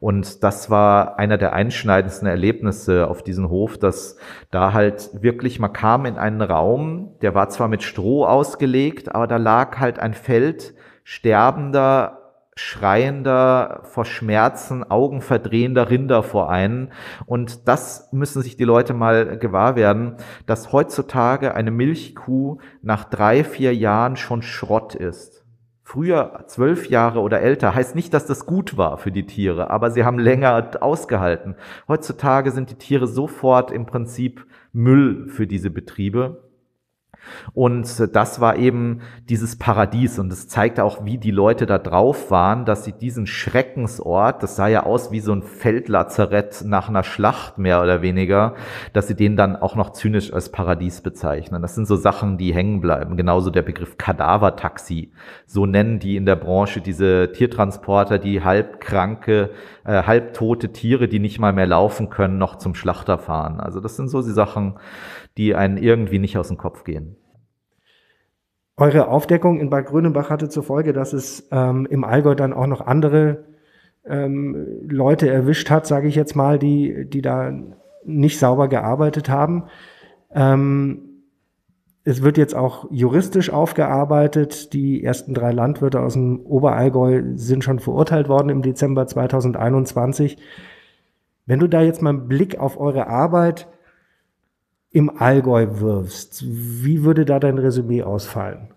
[0.00, 4.16] Und das war einer der einschneidendsten Erlebnisse auf diesem Hof, dass
[4.50, 9.26] da halt wirklich, man kam in einen Raum, der war zwar mit Stroh ausgelegt, aber
[9.26, 12.18] da lag halt ein Feld sterbender,
[12.58, 16.92] schreiender, vor Schmerzen, augenverdrehender Rinder vor einen.
[17.24, 23.44] Und das müssen sich die Leute mal gewahr werden, dass heutzutage eine Milchkuh nach drei,
[23.44, 25.37] vier Jahren schon Schrott ist
[25.88, 29.90] früher zwölf Jahre oder älter, heißt nicht, dass das gut war für die Tiere, aber
[29.90, 31.54] sie haben länger ausgehalten.
[31.88, 36.47] Heutzutage sind die Tiere sofort im Prinzip Müll für diese Betriebe.
[37.54, 40.18] Und das war eben dieses Paradies.
[40.18, 44.56] Und es zeigte auch, wie die Leute da drauf waren, dass sie diesen Schreckensort, das
[44.56, 48.54] sah ja aus wie so ein Feldlazarett nach einer Schlacht mehr oder weniger,
[48.92, 51.62] dass sie den dann auch noch zynisch als Paradies bezeichnen.
[51.62, 53.16] Das sind so Sachen, die hängen bleiben.
[53.16, 55.12] Genauso der Begriff Kadavertaxi.
[55.46, 59.50] So nennen die in der Branche diese Tiertransporter, die halbkranke,
[59.84, 63.60] äh, halbtote Tiere, die nicht mal mehr laufen können, noch zum Schlachter fahren.
[63.60, 64.74] Also das sind so die Sachen,
[65.38, 67.16] die einen irgendwie nicht aus dem Kopf gehen.
[68.76, 72.66] Eure Aufdeckung in Bad Grönenbach hatte zur Folge, dass es ähm, im Allgäu dann auch
[72.66, 73.44] noch andere
[74.04, 77.52] ähm, Leute erwischt hat, sage ich jetzt mal, die, die da
[78.04, 79.64] nicht sauber gearbeitet haben.
[80.32, 81.08] Ähm,
[82.04, 84.72] es wird jetzt auch juristisch aufgearbeitet.
[84.72, 90.38] Die ersten drei Landwirte aus dem Oberallgäu sind schon verurteilt worden im Dezember 2021.
[91.46, 93.68] Wenn du da jetzt mal einen Blick auf eure Arbeit
[94.90, 98.68] im Allgäu wirfst, wie würde da dein Resümee ausfallen?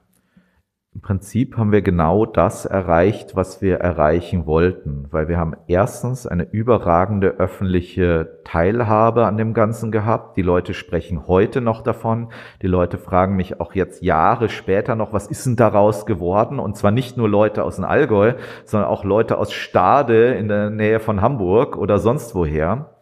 [0.93, 6.28] Im Prinzip haben wir genau das erreicht, was wir erreichen wollten, weil wir haben erstens
[6.28, 10.36] eine überragende öffentliche Teilhabe an dem Ganzen gehabt.
[10.36, 12.28] Die Leute sprechen heute noch davon.
[12.62, 16.60] Die Leute fragen mich auch jetzt Jahre später noch, was ist denn daraus geworden?
[16.60, 18.34] Und zwar nicht nur Leute aus dem Allgäu,
[18.65, 22.97] sondern auch Leute aus Stade in der Nähe von Hamburg oder sonst woher.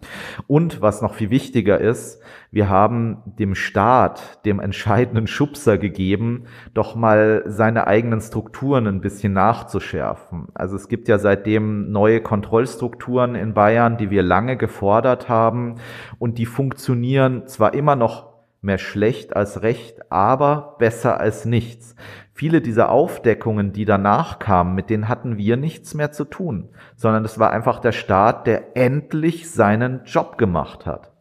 [0.47, 6.95] Und was noch viel wichtiger ist, wir haben dem Staat, dem entscheidenden Schubser gegeben, doch
[6.95, 10.47] mal seine eigenen Strukturen ein bisschen nachzuschärfen.
[10.55, 15.75] Also es gibt ja seitdem neue Kontrollstrukturen in Bayern, die wir lange gefordert haben
[16.17, 18.28] und die funktionieren zwar immer noch
[18.61, 21.95] Mehr schlecht als recht, aber besser als nichts.
[22.33, 27.25] Viele dieser Aufdeckungen, die danach kamen, mit denen hatten wir nichts mehr zu tun, sondern
[27.25, 31.11] es war einfach der Staat, der endlich seinen Job gemacht hat.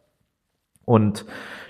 [0.85, 1.25] Und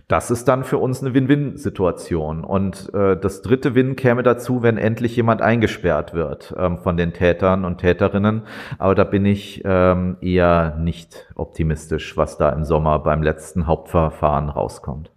[0.10, 2.44] das ist dann für uns eine Win-Win-Situation.
[2.44, 7.14] Und äh, das dritte Win käme dazu, wenn endlich jemand eingesperrt wird ähm, von den
[7.14, 8.42] Tätern und Täterinnen.
[8.80, 14.50] Aber da bin ich ähm, eher nicht optimistisch, was da im Sommer beim letzten Hauptverfahren
[14.50, 15.12] rauskommt.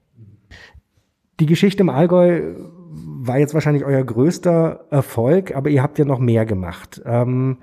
[1.43, 2.55] Die Geschichte im Allgäu
[2.93, 7.03] war jetzt wahrscheinlich euer größter Erfolg, aber ihr habt ja noch mehr gemacht.
[7.05, 7.59] Ähm,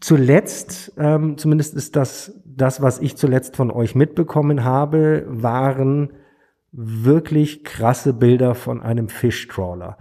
[0.00, 6.14] zuletzt, ähm, zumindest ist das das, was ich zuletzt von euch mitbekommen habe, waren
[6.72, 9.98] wirklich krasse Bilder von einem Fischtrawler.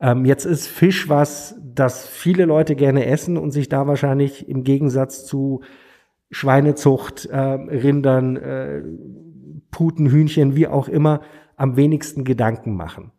[0.00, 4.64] Ähm, jetzt ist Fisch was, das viele Leute gerne essen und sich da wahrscheinlich im
[4.64, 5.60] Gegensatz zu
[6.32, 8.82] Schweinezucht, äh, Rindern, äh,
[9.70, 11.20] Puten, Hühnchen, wie auch immer,
[11.56, 13.12] am wenigsten Gedanken machen.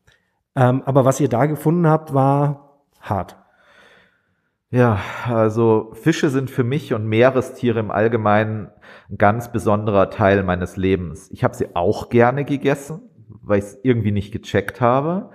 [0.55, 3.37] Ähm, aber was ihr da gefunden habt, war hart.
[4.69, 8.69] Ja, also Fische sind für mich und Meerestiere im Allgemeinen
[9.09, 11.29] ein ganz besonderer Teil meines Lebens.
[11.31, 13.01] Ich habe sie auch gerne gegessen,
[13.41, 15.29] weil ich es irgendwie nicht gecheckt habe.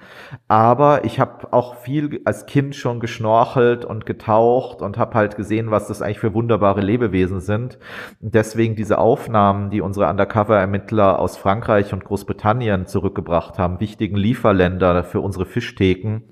[0.49, 5.71] Aber ich habe auch viel als Kind schon geschnorchelt und getaucht und habe halt gesehen,
[5.71, 7.79] was das eigentlich für wunderbare Lebewesen sind.
[8.21, 15.05] Und deswegen diese Aufnahmen, die unsere Undercover-Ermittler aus Frankreich und Großbritannien zurückgebracht haben, wichtigen Lieferländer
[15.05, 16.23] für unsere Fischtheken,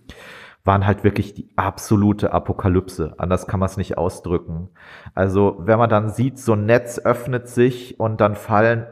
[0.64, 3.14] waren halt wirklich die absolute Apokalypse.
[3.18, 4.70] Anders kann man es nicht ausdrücken.
[5.14, 8.87] Also wenn man dann sieht, so ein Netz öffnet sich und dann fallen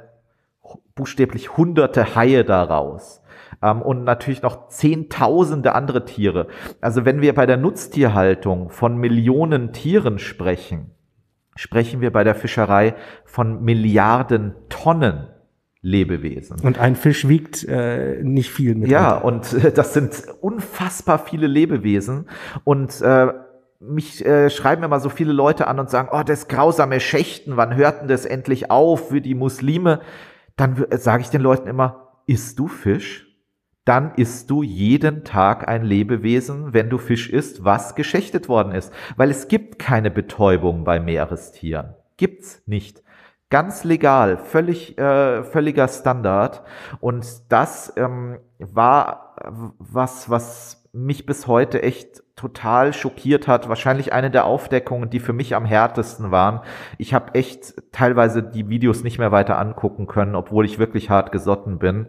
[0.94, 3.22] buchstäblich hunderte Haie daraus.
[3.62, 6.48] Ähm, und natürlich noch zehntausende andere Tiere.
[6.80, 10.90] Also wenn wir bei der Nutztierhaltung von Millionen Tieren sprechen,
[11.56, 15.28] sprechen wir bei der Fischerei von Milliarden Tonnen
[15.84, 16.60] Lebewesen.
[16.60, 18.88] Und ein Fisch wiegt äh, nicht viel mit.
[18.88, 22.28] Ja, und äh, das sind unfassbar viele Lebewesen.
[22.62, 23.32] Und äh,
[23.80, 27.74] mich äh, schreiben immer so viele Leute an und sagen, oh, das grausame Schächten, wann
[27.74, 30.00] hört denn das endlich auf für die Muslime?
[30.56, 33.28] Dann äh, sage ich den Leuten immer, isst du Fisch?
[33.84, 38.92] Dann isst du jeden Tag ein Lebewesen, wenn du Fisch isst, was geschächtet worden ist.
[39.16, 41.94] Weil es gibt keine Betäubung bei Meerestieren.
[42.16, 43.02] Gibt's nicht
[43.50, 46.62] ganz legal, völlig, äh, völliger Standard.
[47.00, 49.36] Und das ähm, war
[49.78, 53.68] was, was mich bis heute echt total schockiert hat.
[53.68, 56.60] Wahrscheinlich eine der Aufdeckungen, die für mich am härtesten waren.
[56.96, 61.30] Ich habe echt teilweise die Videos nicht mehr weiter angucken können, obwohl ich wirklich hart
[61.30, 62.06] gesotten bin.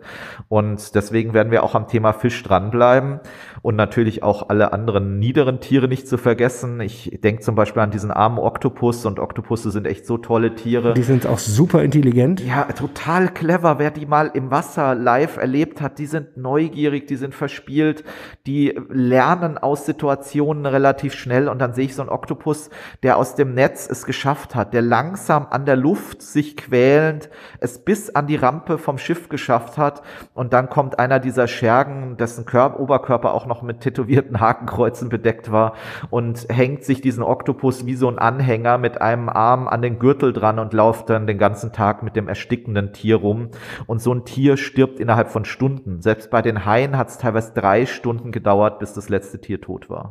[0.47, 3.19] Und deswegen werden wir auch am Thema Fisch dranbleiben
[3.61, 6.79] und natürlich auch alle anderen niederen Tiere nicht zu vergessen.
[6.79, 10.93] Ich denke zum Beispiel an diesen armen Oktopus und Oktopusse sind echt so tolle Tiere.
[10.93, 12.39] Die sind auch super intelligent.
[12.39, 13.77] Ja, total clever.
[13.77, 18.05] Wer die mal im Wasser live erlebt hat, die sind neugierig, die sind verspielt,
[18.47, 22.69] die lernen aus Situationen Situationen relativ schnell und dann sehe ich so einen Oktopus,
[23.01, 27.79] der aus dem Netz es geschafft hat, der langsam an der Luft sich quälend es
[27.79, 32.45] bis an die Rampe vom Schiff geschafft hat und dann kommt einer dieser Schergen, dessen
[32.45, 35.73] Körper, Oberkörper auch noch mit tätowierten Hakenkreuzen bedeckt war
[36.11, 40.31] und hängt sich diesen Oktopus wie so ein Anhänger mit einem Arm an den Gürtel
[40.31, 43.49] dran und läuft dann den ganzen Tag mit dem erstickenden Tier rum
[43.87, 46.01] und so ein Tier stirbt innerhalb von Stunden.
[46.01, 49.89] Selbst bei den Haien hat es teilweise drei Stunden gedauert, bis das letzte Tier tot
[49.89, 50.02] war.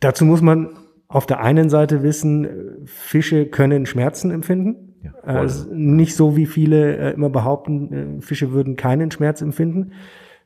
[0.00, 0.70] Dazu muss man
[1.08, 2.48] auf der einen Seite wissen,
[2.84, 4.94] Fische können Schmerzen empfinden.
[5.02, 9.92] Ja, also nicht so, wie viele äh, immer behaupten, äh, Fische würden keinen Schmerz empfinden.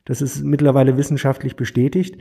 [0.05, 2.17] Das ist mittlerweile wissenschaftlich bestätigt.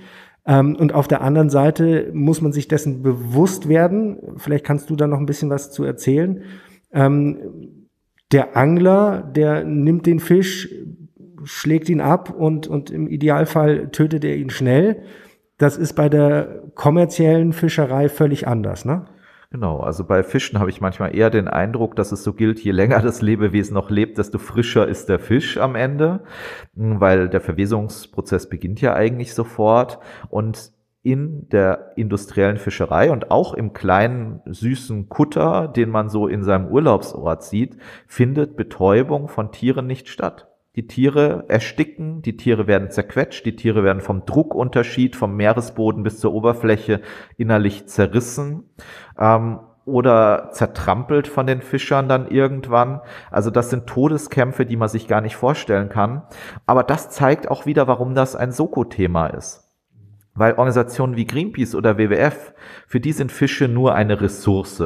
[0.46, 4.18] Ähm, und auf der anderen Seite muss man sich dessen bewusst werden.
[4.36, 6.42] Vielleicht kannst du da noch ein bisschen was zu erzählen.
[6.92, 7.88] Ähm,
[8.32, 10.68] der Angler, der nimmt den Fisch,
[11.44, 15.02] schlägt ihn ab und, und im Idealfall tötet er ihn schnell.
[15.58, 19.06] Das ist bei der kommerziellen Fischerei völlig anders, ne?
[19.54, 22.72] Genau, also bei Fischen habe ich manchmal eher den Eindruck, dass es so gilt, je
[22.72, 26.24] länger das Lebewesen noch lebt, desto frischer ist der Fisch am Ende,
[26.74, 30.72] weil der Verwesungsprozess beginnt ja eigentlich sofort und
[31.04, 36.66] in der industriellen Fischerei und auch im kleinen süßen Kutter, den man so in seinem
[36.66, 37.76] Urlaubsort sieht,
[38.08, 40.48] findet Betäubung von Tieren nicht statt.
[40.76, 46.18] Die Tiere ersticken, die Tiere werden zerquetscht, die Tiere werden vom Druckunterschied vom Meeresboden bis
[46.18, 47.00] zur Oberfläche
[47.36, 48.64] innerlich zerrissen
[49.16, 53.00] ähm, oder zertrampelt von den Fischern dann irgendwann.
[53.30, 56.22] Also das sind Todeskämpfe, die man sich gar nicht vorstellen kann.
[56.66, 59.70] Aber das zeigt auch wieder, warum das ein Soko-Thema ist.
[60.34, 62.52] Weil Organisationen wie Greenpeace oder WWF,
[62.88, 64.82] für die sind Fische nur eine Ressource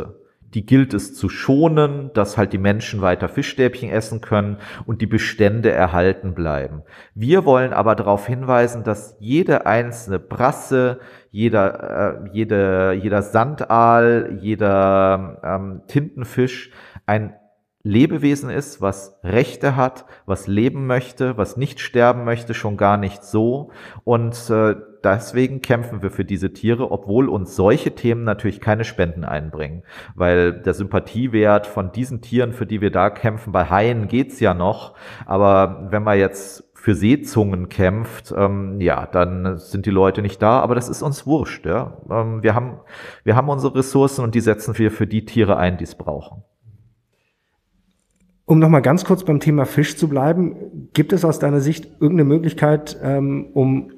[0.55, 5.07] die gilt es zu schonen, dass halt die Menschen weiter Fischstäbchen essen können und die
[5.07, 6.83] Bestände erhalten bleiben.
[7.15, 15.41] Wir wollen aber darauf hinweisen, dass jede einzelne Brasse, jeder, äh, jede, jeder Sandaal, jeder
[15.45, 16.71] ähm, Tintenfisch
[17.05, 17.35] ein
[17.83, 23.23] Lebewesen ist, was Rechte hat, was leben möchte, was nicht sterben möchte, schon gar nicht
[23.23, 23.71] so.
[24.05, 29.25] Und äh, deswegen kämpfen wir für diese Tiere, obwohl uns solche Themen natürlich keine Spenden
[29.25, 29.83] einbringen.
[30.15, 34.55] Weil der Sympathiewert von diesen Tieren, für die wir da kämpfen, bei Haien geht's ja
[34.55, 34.95] noch.
[35.27, 40.61] Aber wenn man jetzt für Seezungen kämpft, ähm, ja, dann sind die Leute nicht da,
[40.61, 41.67] aber das ist uns wurscht.
[41.67, 41.99] Ja?
[42.09, 42.79] Ähm, wir, haben,
[43.25, 46.45] wir haben unsere Ressourcen und die setzen wir für die Tiere ein, die es brauchen.
[48.49, 52.25] Um nochmal ganz kurz beim Thema Fisch zu bleiben, gibt es aus deiner Sicht irgendeine
[52.25, 53.91] Möglichkeit, ähm, um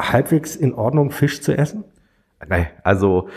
[0.00, 1.84] halbwegs in Ordnung Fisch zu essen?
[2.46, 3.28] Nein, also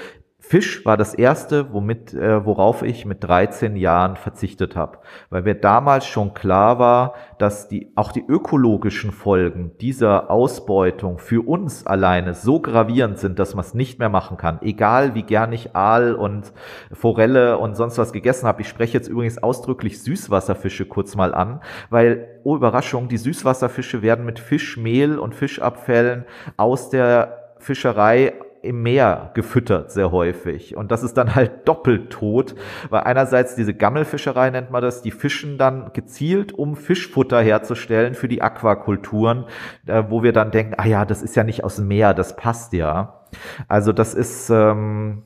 [0.44, 4.98] Fisch war das erste, womit, äh, worauf ich mit 13 Jahren verzichtet habe,
[5.30, 11.48] weil mir damals schon klar war, dass die auch die ökologischen Folgen dieser Ausbeutung für
[11.48, 14.60] uns alleine so gravierend sind, dass man es nicht mehr machen kann.
[14.64, 16.52] Egal wie gern ich Aal und
[16.92, 18.62] Forelle und sonst was gegessen habe.
[18.62, 24.26] Ich spreche jetzt übrigens ausdrücklich Süßwasserfische kurz mal an, weil oh Überraschung, die Süßwasserfische werden
[24.26, 26.26] mit Fischmehl und Fischabfällen
[26.58, 30.76] aus der Fischerei im Meer gefüttert, sehr häufig.
[30.76, 32.56] Und das ist dann halt doppelt tot,
[32.90, 38.28] weil einerseits diese Gammelfischerei nennt man das, die fischen dann gezielt, um Fischfutter herzustellen für
[38.28, 39.46] die Aquakulturen,
[39.88, 42.36] äh, wo wir dann denken, ah ja, das ist ja nicht aus dem Meer, das
[42.36, 43.22] passt ja.
[43.68, 45.24] Also das ist ähm,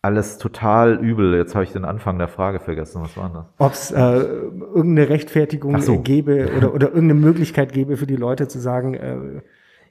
[0.00, 1.34] alles total übel.
[1.36, 3.02] Jetzt habe ich den Anfang der Frage vergessen.
[3.02, 3.44] Was war das?
[3.58, 6.00] Ob es äh, irgendeine Rechtfertigung so.
[6.00, 9.42] gäbe oder, oder irgendeine Möglichkeit gäbe für die Leute zu sagen, äh,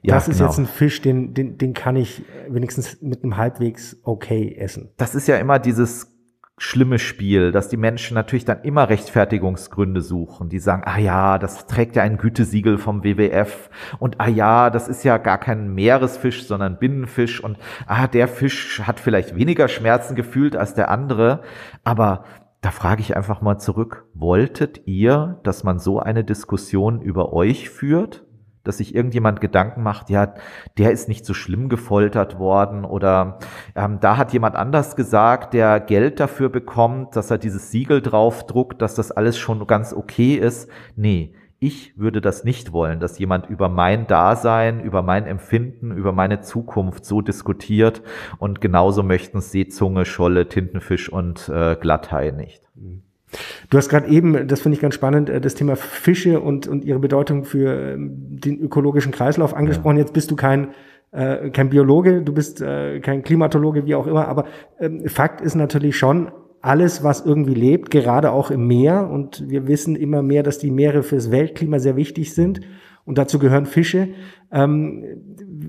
[0.02, 0.50] ja, das ist genau.
[0.50, 4.90] jetzt ein Fisch, den, den, den kann ich wenigstens mit einem halbwegs okay essen.
[4.96, 6.14] Das ist ja immer dieses
[6.58, 10.48] schlimme Spiel, dass die Menschen natürlich dann immer Rechtfertigungsgründe suchen.
[10.48, 14.88] Die sagen, ah ja, das trägt ja ein Gütesiegel vom WWF und ah ja, das
[14.88, 20.16] ist ja gar kein Meeresfisch, sondern Binnenfisch und ah, der Fisch hat vielleicht weniger Schmerzen
[20.16, 21.42] gefühlt als der andere,
[21.84, 22.24] aber
[22.60, 27.70] da frage ich einfach mal zurück, wolltet ihr, dass man so eine Diskussion über euch
[27.70, 28.24] führt?
[28.68, 30.34] Dass sich irgendjemand Gedanken macht, ja,
[30.76, 33.38] der ist nicht so schlimm gefoltert worden oder
[33.74, 38.82] ähm, da hat jemand anders gesagt, der Geld dafür bekommt, dass er dieses Siegel draufdruckt,
[38.82, 40.70] dass das alles schon ganz okay ist.
[40.96, 46.12] Nee, ich würde das nicht wollen, dass jemand über mein Dasein, über mein Empfinden, über
[46.12, 48.02] meine Zukunft so diskutiert
[48.38, 52.62] und genauso möchten Seezunge, Scholle, Tintenfisch und äh, Glatthai nicht.
[52.74, 53.02] Mhm.
[53.70, 56.84] Du hast gerade eben, das finde ich ganz spannend, äh, das Thema Fische und, und
[56.84, 59.96] ihre Bedeutung für ähm, den ökologischen Kreislauf angesprochen.
[59.96, 60.02] Ja.
[60.02, 60.68] Jetzt bist du kein,
[61.12, 64.44] äh, kein Biologe, du bist äh, kein Klimatologe, wie auch immer, aber
[64.80, 69.68] ähm, Fakt ist natürlich schon, alles, was irgendwie lebt, gerade auch im Meer, und wir
[69.68, 72.60] wissen immer mehr, dass die Meere fürs Weltklima sehr wichtig sind,
[73.04, 74.08] und dazu gehören Fische.
[74.52, 75.04] Ähm,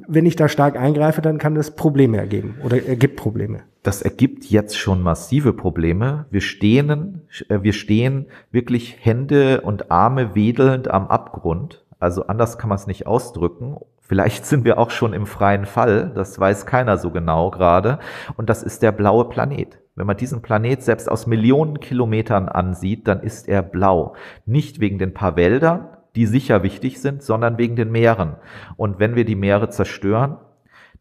[0.08, 4.46] wenn ich da stark eingreife, dann kann das Probleme ergeben oder ergibt Probleme das ergibt
[4.46, 6.26] jetzt schon massive Probleme.
[6.32, 11.86] Wir stehen, äh, wir stehen wirklich Hände und Arme wedelnd am Abgrund.
[12.00, 13.78] Also anders kann man es nicht ausdrücken.
[14.02, 16.12] Vielleicht sind wir auch schon im freien Fall.
[16.16, 18.00] Das weiß keiner so genau gerade.
[18.38, 19.80] Und das ist der blaue Planet.
[19.96, 24.16] Wenn man diesen Planet selbst aus Millionen Kilometern ansieht, dann ist er blau.
[24.46, 28.38] Nicht wegen den paar Wäldern, die sicher wichtig sind, sondern wegen den Meeren.
[28.78, 30.38] Und wenn wir die Meere zerstören,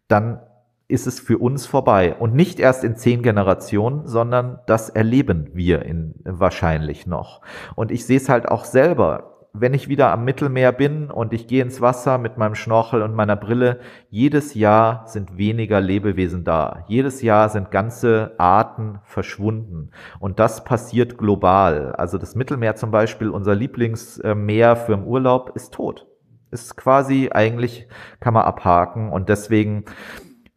[0.08, 0.40] dann
[0.88, 2.16] ist es für uns vorbei.
[2.18, 7.42] Und nicht erst in zehn Generationen, sondern das erleben wir in, wahrscheinlich noch.
[7.76, 9.34] Und ich sehe es halt auch selber.
[9.52, 13.14] Wenn ich wieder am Mittelmeer bin und ich gehe ins Wasser mit meinem Schnorchel und
[13.14, 16.84] meiner Brille, jedes Jahr sind weniger Lebewesen da.
[16.86, 19.90] Jedes Jahr sind ganze Arten verschwunden.
[20.20, 21.92] Und das passiert global.
[21.96, 26.06] Also das Mittelmeer zum Beispiel, unser Lieblingsmeer für den Urlaub, ist tot.
[26.50, 27.88] Ist quasi eigentlich,
[28.20, 29.10] kann man abhaken.
[29.10, 29.84] Und deswegen,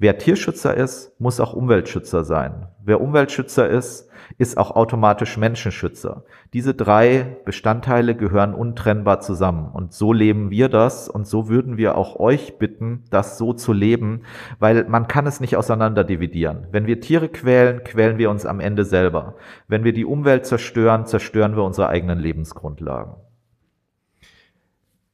[0.01, 2.65] Wer Tierschützer ist, muss auch Umweltschützer sein.
[2.83, 4.09] Wer Umweltschützer ist,
[4.39, 6.23] ist auch automatisch Menschenschützer.
[6.53, 9.69] Diese drei Bestandteile gehören untrennbar zusammen.
[9.71, 13.73] Und so leben wir das und so würden wir auch euch bitten, das so zu
[13.73, 14.23] leben,
[14.57, 16.65] weil man kann es nicht auseinander dividieren.
[16.71, 19.35] Wenn wir Tiere quälen, quälen wir uns am Ende selber.
[19.67, 23.13] Wenn wir die Umwelt zerstören, zerstören wir unsere eigenen Lebensgrundlagen.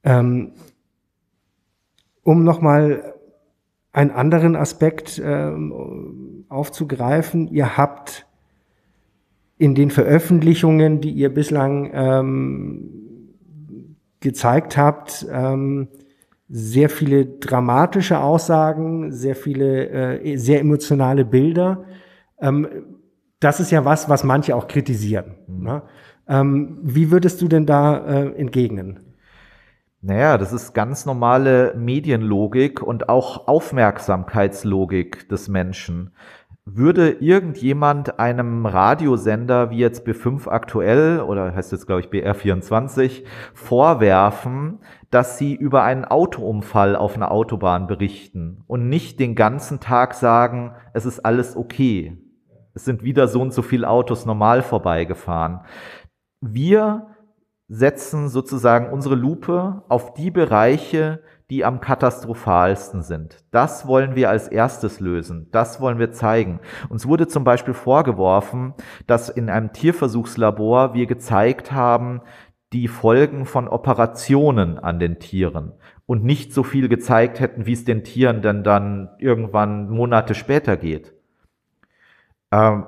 [0.02, 0.52] Ähm,
[2.22, 3.17] um nochmal
[3.98, 5.50] einen anderen Aspekt äh,
[6.48, 7.48] aufzugreifen.
[7.48, 8.26] Ihr habt
[9.56, 12.90] in den Veröffentlichungen, die ihr bislang ähm,
[14.20, 15.88] gezeigt habt, ähm,
[16.48, 21.84] sehr viele dramatische Aussagen, sehr viele äh, sehr emotionale Bilder.
[22.40, 22.68] Ähm,
[23.40, 25.34] das ist ja was, was manche auch kritisieren.
[25.48, 25.64] Mhm.
[25.64, 25.82] Ne?
[26.28, 29.07] Ähm, wie würdest du denn da äh, entgegnen?
[30.00, 36.12] Naja, das ist ganz normale Medienlogik und auch Aufmerksamkeitslogik des Menschen.
[36.64, 43.24] Würde irgendjemand einem Radiosender wie jetzt B5 aktuell oder heißt jetzt glaube ich BR24
[43.54, 44.78] vorwerfen,
[45.10, 50.76] dass sie über einen Autounfall auf einer Autobahn berichten und nicht den ganzen Tag sagen,
[50.92, 52.18] es ist alles okay.
[52.74, 55.62] Es sind wieder so und so viele Autos normal vorbeigefahren.
[56.40, 57.08] Wir
[57.68, 63.44] setzen sozusagen unsere Lupe auf die Bereiche, die am katastrophalsten sind.
[63.50, 65.48] Das wollen wir als erstes lösen.
[65.50, 66.60] Das wollen wir zeigen.
[66.88, 68.74] Uns wurde zum Beispiel vorgeworfen,
[69.06, 72.20] dass in einem Tierversuchslabor wir gezeigt haben,
[72.72, 75.72] die Folgen von Operationen an den Tieren
[76.04, 80.76] und nicht so viel gezeigt hätten, wie es den Tieren denn dann irgendwann Monate später
[80.76, 81.14] geht.
[82.52, 82.86] Ähm,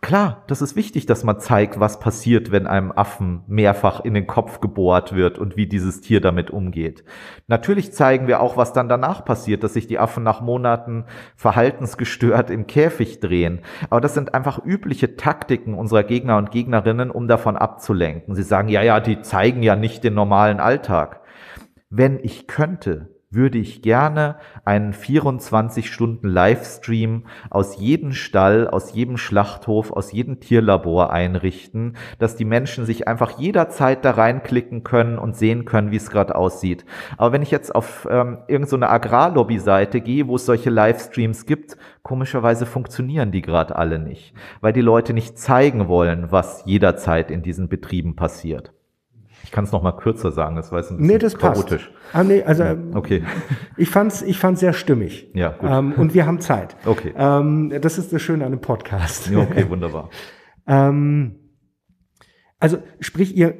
[0.00, 4.28] Klar, das ist wichtig, dass man zeigt, was passiert, wenn einem Affen mehrfach in den
[4.28, 7.04] Kopf gebohrt wird und wie dieses Tier damit umgeht.
[7.48, 12.48] Natürlich zeigen wir auch, was dann danach passiert, dass sich die Affen nach Monaten verhaltensgestört
[12.48, 13.60] im Käfig drehen.
[13.90, 18.36] Aber das sind einfach übliche Taktiken unserer Gegner und Gegnerinnen, um davon abzulenken.
[18.36, 21.22] Sie sagen, ja, ja, die zeigen ja nicht den normalen Alltag.
[21.90, 30.12] Wenn ich könnte, würde ich gerne einen 24-Stunden-Livestream aus jedem Stall, aus jedem Schlachthof, aus
[30.12, 35.90] jedem Tierlabor einrichten, dass die Menschen sich einfach jederzeit da reinklicken können und sehen können,
[35.90, 36.86] wie es gerade aussieht.
[37.18, 41.76] Aber wenn ich jetzt auf ähm, irgendeine so Agrarlobby-Seite gehe, wo es solche Livestreams gibt,
[42.02, 47.42] komischerweise funktionieren die gerade alle nicht, weil die Leute nicht zeigen wollen, was jederzeit in
[47.42, 48.72] diesen Betrieben passiert.
[49.48, 51.86] Ich kann es noch mal kürzer sagen, das war jetzt ein bisschen nee, das chaotisch.
[51.86, 52.14] Passt.
[52.14, 53.24] Ah, nee, also okay.
[53.78, 55.30] ich fand's, ich fand's sehr stimmig.
[55.32, 55.70] Ja, gut.
[55.72, 56.76] Ähm, und wir haben Zeit.
[56.84, 57.14] Okay.
[57.16, 59.30] Ähm, das ist das Schöne an einem Podcast.
[59.30, 60.10] Ja, okay, wunderbar.
[60.66, 61.36] ähm,
[62.60, 63.54] also sprich, ihr,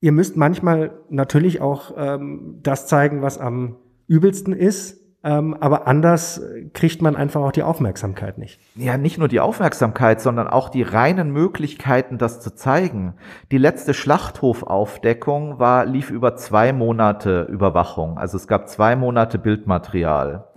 [0.00, 3.76] ihr müsst manchmal natürlich auch ähm, das zeigen, was am
[4.06, 4.97] übelsten ist.
[5.24, 6.40] Ähm, aber anders
[6.74, 8.60] kriegt man einfach auch die Aufmerksamkeit nicht.
[8.76, 13.14] Ja, nicht nur die Aufmerksamkeit, sondern auch die reinen Möglichkeiten, das zu zeigen.
[13.50, 18.16] Die letzte Schlachthofaufdeckung war, lief über zwei Monate Überwachung.
[18.16, 20.48] Also es gab zwei Monate Bildmaterial.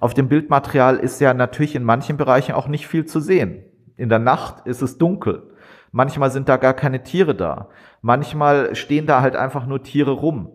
[0.00, 3.64] Auf dem Bildmaterial ist ja natürlich in manchen Bereichen auch nicht viel zu sehen.
[3.96, 5.54] In der Nacht ist es dunkel.
[5.92, 7.68] Manchmal sind da gar keine Tiere da.
[8.02, 10.52] Manchmal stehen da halt einfach nur Tiere rum.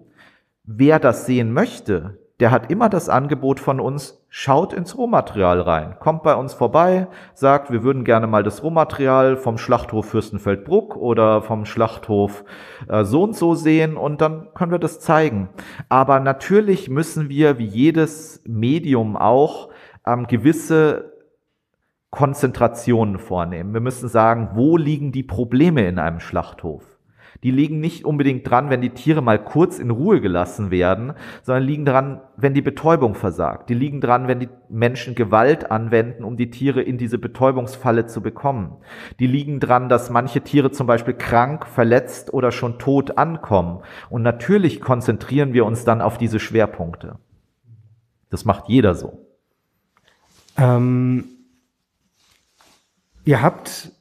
[0.64, 5.96] Wer das sehen möchte, der hat immer das Angebot von uns, schaut ins Rohmaterial rein,
[6.00, 11.42] kommt bei uns vorbei, sagt, wir würden gerne mal das Rohmaterial vom Schlachthof Fürstenfeldbruck oder
[11.42, 12.44] vom Schlachthof
[12.90, 15.50] äh, so und so sehen und dann können wir das zeigen.
[15.88, 19.70] Aber natürlich müssen wir, wie jedes Medium auch,
[20.06, 21.14] ähm, gewisse
[22.12, 23.74] Konzentrationen vornehmen.
[23.74, 26.95] Wir müssen sagen, wo liegen die Probleme in einem Schlachthof?
[27.44, 31.14] Die liegen nicht unbedingt dran, wenn die Tiere mal kurz in Ruhe gelassen werden,
[31.44, 33.70] sondern liegen dran, wenn die Betäubung versagt.
[33.70, 38.22] Die liegen dran, wenn die Menschen Gewalt anwenden, um die Tiere in diese Betäubungsfalle zu
[38.22, 38.78] bekommen.
[39.20, 43.82] Die liegen dran, dass manche Tiere zum Beispiel krank, verletzt oder schon tot ankommen.
[44.10, 47.18] Und natürlich konzentrieren wir uns dann auf diese Schwerpunkte.
[48.30, 49.26] Das macht jeder so.
[50.58, 51.26] Ähm,
[53.24, 53.92] ihr habt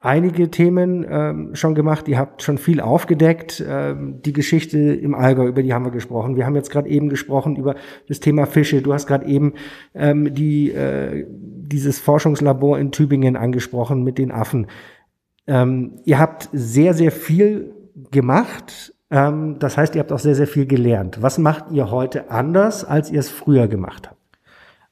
[0.00, 2.06] einige Themen ähm, schon gemacht.
[2.08, 3.64] Ihr habt schon viel aufgedeckt.
[3.66, 6.36] Ähm, die Geschichte im Allgäu, über die haben wir gesprochen.
[6.36, 7.74] Wir haben jetzt gerade eben gesprochen über
[8.08, 8.80] das Thema Fische.
[8.80, 9.54] Du hast gerade eben
[9.94, 14.68] ähm, die, äh, dieses Forschungslabor in Tübingen angesprochen mit den Affen.
[15.46, 17.74] Ähm, ihr habt sehr, sehr viel
[18.10, 18.94] gemacht.
[19.10, 21.22] Ähm, das heißt, ihr habt auch sehr, sehr viel gelernt.
[21.22, 24.18] Was macht ihr heute anders, als ihr es früher gemacht habt?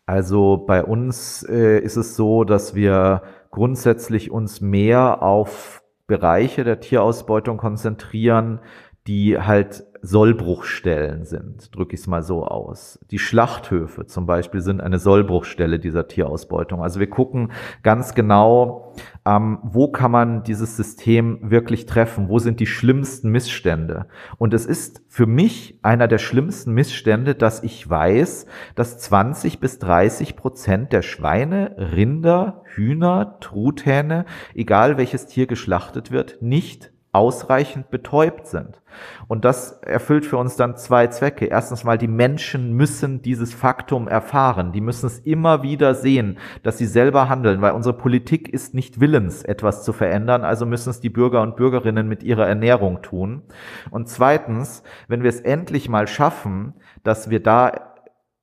[0.06, 3.22] Also bei uns äh, ist es so, dass wir
[3.56, 8.60] grundsätzlich uns mehr auf Bereiche der Tierausbeutung konzentrieren,
[9.06, 12.98] die halt Sollbruchstellen sind, drücke ich es mal so aus.
[13.10, 16.82] Die Schlachthöfe zum Beispiel sind eine Sollbruchstelle dieser Tierausbeutung.
[16.82, 17.52] Also wir gucken
[17.82, 18.94] ganz genau,
[19.26, 24.06] ähm, wo kann man dieses System wirklich treffen, wo sind die schlimmsten Missstände.
[24.38, 28.46] Und es ist für mich einer der schlimmsten Missstände, dass ich weiß,
[28.76, 36.40] dass 20 bis 30 Prozent der Schweine, Rinder, Hühner, Truthähne, egal welches Tier geschlachtet wird,
[36.40, 38.82] nicht ausreichend betäubt sind.
[39.26, 41.46] Und das erfüllt für uns dann zwei Zwecke.
[41.46, 44.72] Erstens mal, die Menschen müssen dieses Faktum erfahren.
[44.72, 49.00] Die müssen es immer wieder sehen, dass sie selber handeln, weil unsere Politik ist nicht
[49.00, 50.44] willens, etwas zu verändern.
[50.44, 53.42] Also müssen es die Bürger und Bürgerinnen mit ihrer Ernährung tun.
[53.90, 57.95] Und zweitens, wenn wir es endlich mal schaffen, dass wir da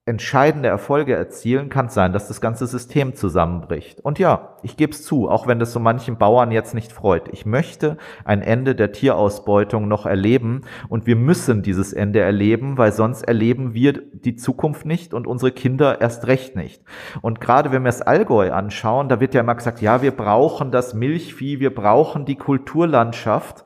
[0.06, 4.02] entscheidende Erfolge erzielen, kann es sein, dass das ganze System zusammenbricht.
[4.02, 7.30] Und ja, ich gebe es zu, auch wenn das so manchen Bauern jetzt nicht freut.
[7.32, 12.92] Ich möchte ein Ende der Tierausbeutung noch erleben und wir müssen dieses Ende erleben, weil
[12.92, 16.84] sonst erleben wir die Zukunft nicht und unsere Kinder erst recht nicht.
[17.22, 20.72] Und gerade wenn wir das Allgäu anschauen, da wird ja immer gesagt, ja, wir brauchen
[20.72, 23.64] das Milchvieh, wir brauchen die Kulturlandschaft.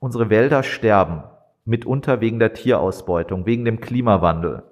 [0.00, 1.22] Unsere Wälder sterben,
[1.64, 4.64] mitunter wegen der Tierausbeutung, wegen dem Klimawandel.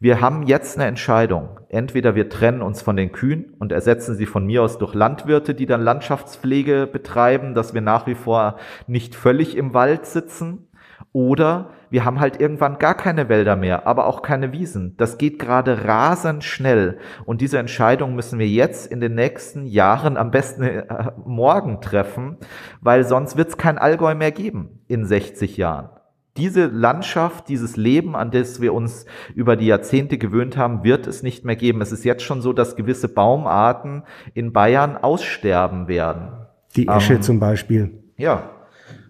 [0.00, 1.58] Wir haben jetzt eine Entscheidung.
[1.68, 5.56] Entweder wir trennen uns von den Kühen und ersetzen sie von mir aus durch Landwirte,
[5.56, 10.68] die dann Landschaftspflege betreiben, dass wir nach wie vor nicht völlig im Wald sitzen.
[11.12, 14.96] Oder wir haben halt irgendwann gar keine Wälder mehr, aber auch keine Wiesen.
[14.98, 16.98] Das geht gerade rasend schnell.
[17.24, 22.36] Und diese Entscheidung müssen wir jetzt in den nächsten Jahren, am besten äh, morgen treffen,
[22.80, 25.90] weil sonst wird es kein Allgäu mehr geben in 60 Jahren
[26.38, 31.22] diese Landschaft, dieses Leben, an das wir uns über die Jahrzehnte gewöhnt haben, wird es
[31.22, 31.80] nicht mehr geben.
[31.82, 36.28] Es ist jetzt schon so, dass gewisse Baumarten in Bayern aussterben werden.
[36.76, 37.90] Die Esche ähm, zum Beispiel.
[38.16, 38.50] Ja,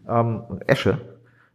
[0.08, 0.98] ähm, Esche.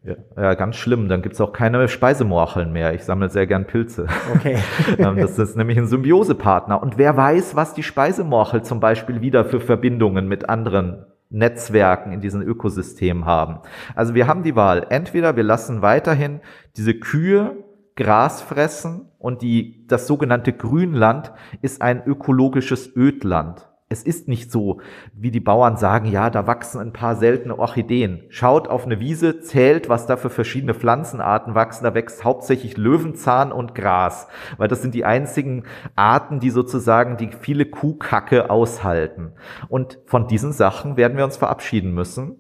[0.04, 1.08] Ja, ja, ganz schlimm.
[1.08, 2.94] Dann gibt's auch keine Speisemorcheln mehr.
[2.94, 4.08] Ich sammle sehr gern Pilze.
[4.36, 4.58] Okay.
[4.98, 6.82] Ähm, das ist nämlich ein Symbiosepartner.
[6.82, 12.22] Und wer weiß, was die Speisemorchel zum Beispiel wieder für Verbindungen mit anderen Netzwerken in
[12.22, 13.60] diesem Ökosystem haben.
[13.96, 14.86] Also wir haben die Wahl.
[14.90, 16.40] Entweder wir lassen weiterhin
[16.78, 17.58] diese Kühe
[17.96, 21.32] Gras fressen und die, das sogenannte Grünland
[21.62, 23.68] ist ein ökologisches Ödland.
[23.94, 24.82] Es ist nicht so,
[25.14, 28.24] wie die Bauern sagen, ja, da wachsen ein paar seltene Orchideen.
[28.30, 31.84] Schaut auf eine Wiese, zählt, was da für verschiedene Pflanzenarten wachsen.
[31.84, 34.28] Da wächst hauptsächlich Löwenzahn und Gras,
[34.58, 35.64] weil das sind die einzigen
[35.96, 39.34] Arten, die sozusagen die viele Kuhkacke aushalten.
[39.70, 42.40] Und von diesen Sachen werden wir uns verabschieden müssen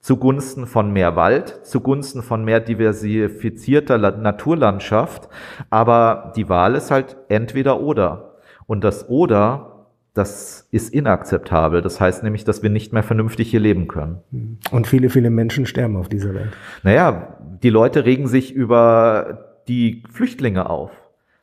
[0.00, 5.30] zugunsten von mehr Wald, zugunsten von mehr diversifizierter Naturlandschaft.
[5.70, 8.34] Aber die Wahl ist halt entweder oder.
[8.66, 9.73] Und das oder
[10.14, 11.82] das ist inakzeptabel.
[11.82, 14.58] Das heißt nämlich, dass wir nicht mehr vernünftig hier leben können.
[14.70, 16.52] Und viele, viele Menschen sterben auf dieser Welt.
[16.84, 20.92] Naja, die Leute regen sich über die Flüchtlinge auf.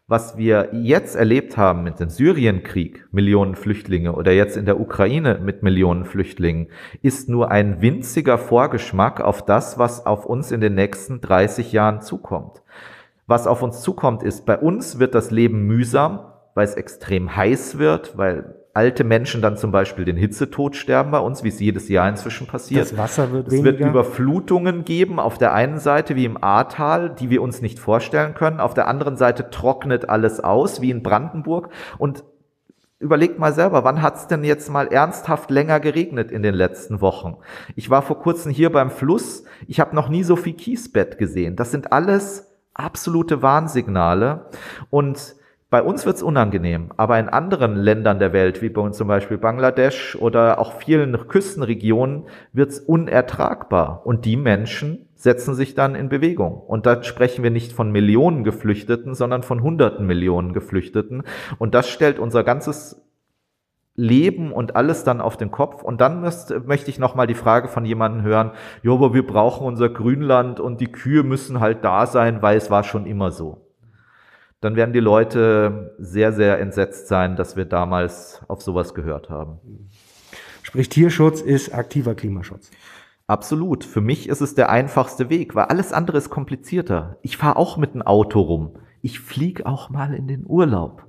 [0.07, 5.39] Was wir jetzt erlebt haben mit dem Syrienkrieg, Millionen Flüchtlinge, oder jetzt in der Ukraine
[5.41, 6.67] mit Millionen Flüchtlingen,
[7.01, 12.01] ist nur ein winziger Vorgeschmack auf das, was auf uns in den nächsten 30 Jahren
[12.01, 12.61] zukommt.
[13.25, 16.19] Was auf uns zukommt, ist, bei uns wird das Leben mühsam,
[16.55, 21.19] weil es extrem heiß wird, weil alte Menschen dann zum Beispiel den Hitzetod sterben bei
[21.19, 22.83] uns, wie es jedes Jahr inzwischen passiert.
[22.83, 23.79] Das Wasser wird es weniger.
[23.79, 28.33] Wird Überflutungen geben auf der einen Seite wie im Ahrtal, die wir uns nicht vorstellen
[28.33, 28.59] können.
[28.59, 31.69] Auf der anderen Seite trocknet alles aus, wie in Brandenburg.
[31.97, 32.23] Und
[32.99, 37.01] überlegt mal selber, wann hat es denn jetzt mal ernsthaft länger geregnet in den letzten
[37.01, 37.37] Wochen?
[37.75, 39.43] Ich war vor kurzem hier beim Fluss.
[39.67, 41.55] Ich habe noch nie so viel Kiesbett gesehen.
[41.57, 44.45] Das sind alles absolute Warnsignale.
[44.89, 45.35] Und
[45.71, 49.37] bei uns wird's unangenehm, aber in anderen Ländern der Welt, wie bei uns zum Beispiel
[49.37, 54.01] Bangladesch oder auch vielen Küstenregionen, wird's unertragbar.
[54.05, 56.55] Und die Menschen setzen sich dann in Bewegung.
[56.57, 61.23] Und da sprechen wir nicht von Millionen Geflüchteten, sondern von Hunderten Millionen Geflüchteten.
[61.57, 63.01] Und das stellt unser ganzes
[63.95, 65.83] Leben und alles dann auf den Kopf.
[65.83, 68.51] Und dann müsst, möchte ich nochmal die Frage von jemandem hören,
[68.83, 72.69] ja, aber wir brauchen unser Grünland und die Kühe müssen halt da sein, weil es
[72.69, 73.70] war schon immer so
[74.61, 79.59] dann werden die Leute sehr, sehr entsetzt sein, dass wir damals auf sowas gehört haben.
[80.61, 82.69] Sprich, Tierschutz ist aktiver Klimaschutz.
[83.25, 83.83] Absolut.
[83.83, 87.17] Für mich ist es der einfachste Weg, weil alles andere ist komplizierter.
[87.23, 88.75] Ich fahre auch mit einem Auto rum.
[89.01, 91.07] Ich fliege auch mal in den Urlaub.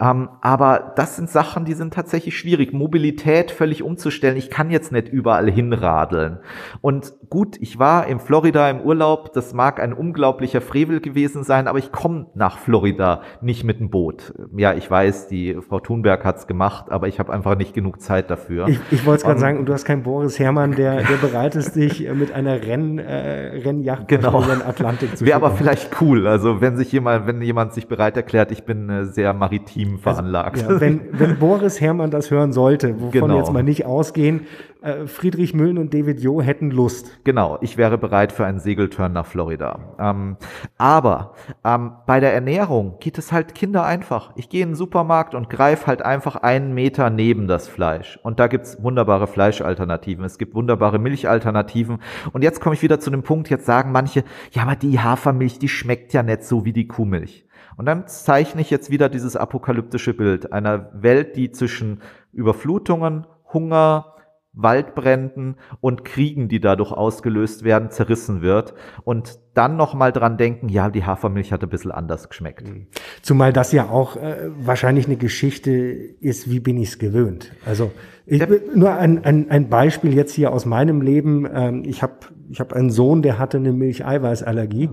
[0.00, 2.72] Ähm, aber das sind Sachen, die sind tatsächlich schwierig.
[2.72, 4.36] Mobilität völlig umzustellen.
[4.36, 6.38] Ich kann jetzt nicht überall hinradeln.
[6.80, 9.32] Und gut, ich war in Florida im Urlaub.
[9.32, 13.90] Das mag ein unglaublicher Frevel gewesen sein, aber ich komme nach Florida nicht mit dem
[13.90, 14.34] Boot.
[14.56, 18.30] Ja, ich weiß, die Frau Thunberg hat's gemacht, aber ich habe einfach nicht genug Zeit
[18.30, 18.68] dafür.
[18.68, 21.76] Ich, ich wollte es gerade sagen, du hast keinen Boris Herrmann, der, der bereit ist,
[21.76, 24.42] dich mit einer Renn, äh, Rennjacht genau.
[24.42, 26.26] über den Atlantik zu Wäre aber vielleicht cool.
[26.26, 29.98] Also wenn sich jemand, wenn jemand sich bereit erklärt, ich bin äh, sehr maritim maritim
[29.98, 30.58] veranlagt.
[30.58, 33.38] Also, ja, wenn, wenn Boris Herrmann das hören sollte, wovon genau.
[33.38, 34.46] jetzt mal nicht ausgehen,
[34.82, 37.20] äh, Friedrich Müllen und David Jo hätten Lust.
[37.24, 39.78] Genau, ich wäre bereit für einen Segelturn nach Florida.
[39.98, 40.36] Ähm,
[40.78, 41.34] aber
[41.64, 44.32] ähm, bei der Ernährung geht es halt Kinder einfach.
[44.36, 48.18] Ich gehe in den Supermarkt und greife halt einfach einen Meter neben das Fleisch.
[48.22, 50.24] Und da gibt's wunderbare Fleischalternativen.
[50.24, 51.98] Es gibt wunderbare Milchalternativen.
[52.32, 55.58] Und jetzt komme ich wieder zu dem Punkt, jetzt sagen manche, ja, aber die Hafermilch,
[55.58, 57.44] die schmeckt ja nicht so wie die Kuhmilch.
[57.80, 64.16] Und dann zeichne ich jetzt wieder dieses apokalyptische Bild einer Welt, die zwischen Überflutungen, Hunger,
[64.52, 68.74] Waldbränden und Kriegen, die dadurch ausgelöst werden, zerrissen wird.
[69.04, 72.68] Und dann nochmal dran denken, ja, die Hafermilch hat ein bisschen anders geschmeckt.
[72.68, 72.88] Mhm.
[73.22, 77.52] Zumal das ja auch äh, wahrscheinlich eine Geschichte ist, wie bin ich es gewöhnt.
[77.64, 77.92] Also
[78.30, 78.42] ich,
[78.74, 81.48] nur ein, ein, ein Beispiel jetzt hier aus meinem Leben.
[81.52, 82.14] Ähm, ich habe
[82.48, 84.90] ich hab einen Sohn, der hatte eine Milcheiweißallergie.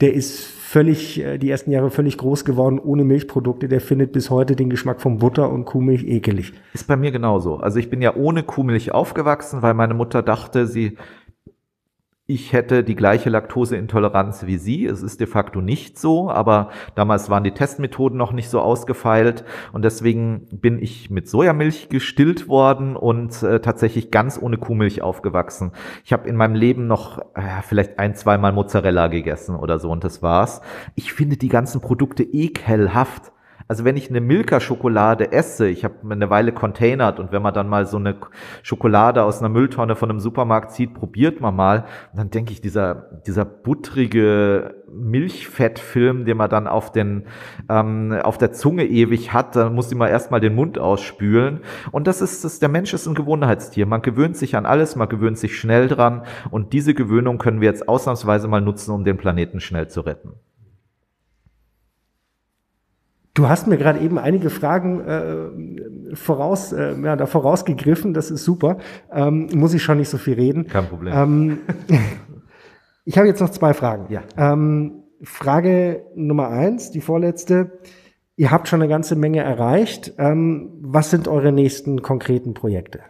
[0.00, 3.68] Der ist völlig, äh, die ersten Jahre völlig groß geworden ohne Milchprodukte.
[3.68, 6.52] Der findet bis heute den Geschmack von Butter und Kuhmilch ekelig.
[6.74, 7.56] Ist bei mir genauso.
[7.56, 10.98] Also ich bin ja ohne Kuhmilch aufgewachsen, weil meine Mutter dachte, sie
[12.26, 14.86] ich hätte die gleiche Laktoseintoleranz wie Sie.
[14.86, 19.44] Es ist de facto nicht so, aber damals waren die Testmethoden noch nicht so ausgefeilt
[19.74, 25.72] und deswegen bin ich mit Sojamilch gestillt worden und äh, tatsächlich ganz ohne Kuhmilch aufgewachsen.
[26.02, 30.02] Ich habe in meinem Leben noch äh, vielleicht ein, zweimal Mozzarella gegessen oder so und
[30.02, 30.62] das war's.
[30.94, 33.33] Ich finde die ganzen Produkte ekelhaft.
[33.66, 37.68] Also wenn ich eine Milka-Schokolade esse, ich habe eine Weile containert und wenn man dann
[37.68, 38.16] mal so eine
[38.62, 41.84] Schokolade aus einer Mülltonne von einem Supermarkt zieht, probiert man mal,
[42.14, 47.24] dann denke ich, dieser, dieser buttrige Milchfettfilm, den man dann auf, den,
[47.68, 51.60] ähm, auf der Zunge ewig hat, da muss ich mal erstmal den Mund ausspülen.
[51.90, 53.86] Und das ist, das, der Mensch ist ein Gewohnheitstier.
[53.86, 57.68] Man gewöhnt sich an alles, man gewöhnt sich schnell dran und diese Gewöhnung können wir
[57.68, 60.34] jetzt ausnahmsweise mal nutzen, um den Planeten schnell zu retten.
[63.34, 68.44] Du hast mir gerade eben einige Fragen äh, voraus, äh, ja, da vorausgegriffen, das ist
[68.44, 68.78] super.
[69.12, 70.68] Ähm, muss ich schon nicht so viel reden.
[70.68, 71.12] Kein Problem.
[71.14, 71.58] Ähm,
[73.04, 74.06] ich habe jetzt noch zwei Fragen.
[74.12, 74.22] Ja.
[74.36, 77.80] Ähm, Frage Nummer eins, die vorletzte.
[78.36, 80.12] Ihr habt schon eine ganze Menge erreicht.
[80.18, 83.00] Ähm, was sind eure nächsten konkreten Projekte?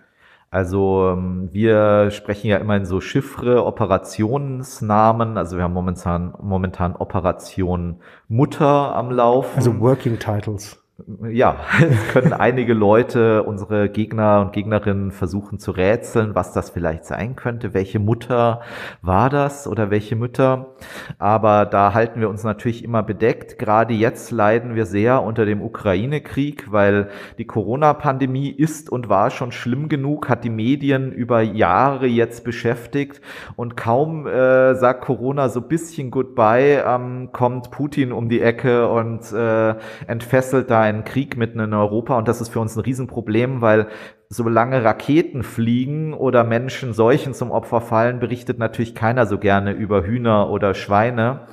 [0.55, 5.37] Also ähm, wir sprechen ja immer in so Chiffre, Operationsnamen.
[5.37, 7.97] Also wir haben momentan, momentan Operation
[8.29, 9.57] Mutter am Laufen.
[9.57, 10.84] Also Working Titles.
[11.29, 11.57] Ja,
[11.91, 17.35] es können einige Leute, unsere Gegner und Gegnerinnen versuchen zu rätseln, was das vielleicht sein
[17.35, 17.75] könnte.
[17.75, 18.61] Welche Mutter
[19.03, 20.77] war das oder welche Mütter?
[21.19, 23.59] Aber da halten wir uns natürlich immer bedeckt.
[23.59, 29.51] Gerade jetzt leiden wir sehr unter dem Ukraine-Krieg, weil die Corona-Pandemie ist und war schon
[29.51, 33.21] schlimm genug, hat die Medien über Jahre jetzt beschäftigt
[33.57, 39.33] und kaum äh, sagt Corona so bisschen Goodbye, ähm, kommt Putin um die Ecke und
[39.33, 39.75] äh,
[40.07, 43.89] entfesselt da einen Krieg mitten in Europa und das ist für uns ein Riesenproblem, weil
[44.28, 50.05] solange Raketen fliegen oder Menschen Seuchen zum Opfer fallen, berichtet natürlich keiner so gerne über
[50.05, 51.47] Hühner oder Schweine.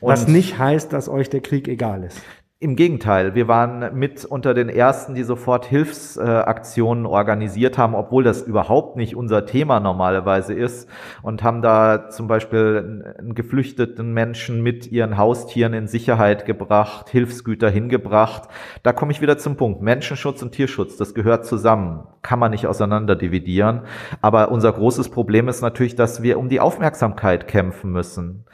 [0.00, 2.20] Und Was nicht heißt, dass euch der Krieg egal ist.
[2.58, 8.40] Im Gegenteil, wir waren mit unter den ersten, die sofort Hilfsaktionen organisiert haben, obwohl das
[8.40, 10.88] überhaupt nicht unser Thema normalerweise ist
[11.20, 17.68] und haben da zum Beispiel einen geflüchteten Menschen mit ihren Haustieren in Sicherheit gebracht, Hilfsgüter
[17.68, 18.48] hingebracht.
[18.82, 19.82] Da komme ich wieder zum Punkt.
[19.82, 23.82] Menschenschutz und Tierschutz, das gehört zusammen, kann man nicht auseinander dividieren.
[24.22, 28.46] Aber unser großes Problem ist natürlich, dass wir um die Aufmerksamkeit kämpfen müssen.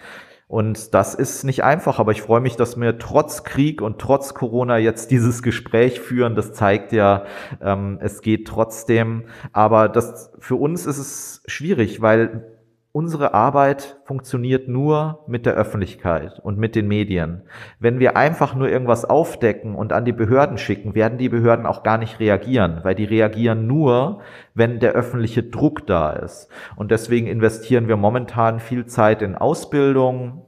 [0.52, 4.34] Und das ist nicht einfach, aber ich freue mich, dass wir trotz Krieg und trotz
[4.34, 6.34] Corona jetzt dieses Gespräch führen.
[6.34, 7.24] Das zeigt ja,
[7.62, 9.24] ähm, es geht trotzdem.
[9.54, 12.51] Aber das, für uns ist es schwierig, weil
[12.94, 17.44] Unsere Arbeit funktioniert nur mit der Öffentlichkeit und mit den Medien.
[17.78, 21.84] Wenn wir einfach nur irgendwas aufdecken und an die Behörden schicken, werden die Behörden auch
[21.84, 24.20] gar nicht reagieren, weil die reagieren nur,
[24.52, 26.50] wenn der öffentliche Druck da ist.
[26.76, 30.44] Und deswegen investieren wir momentan viel Zeit in Ausbildung,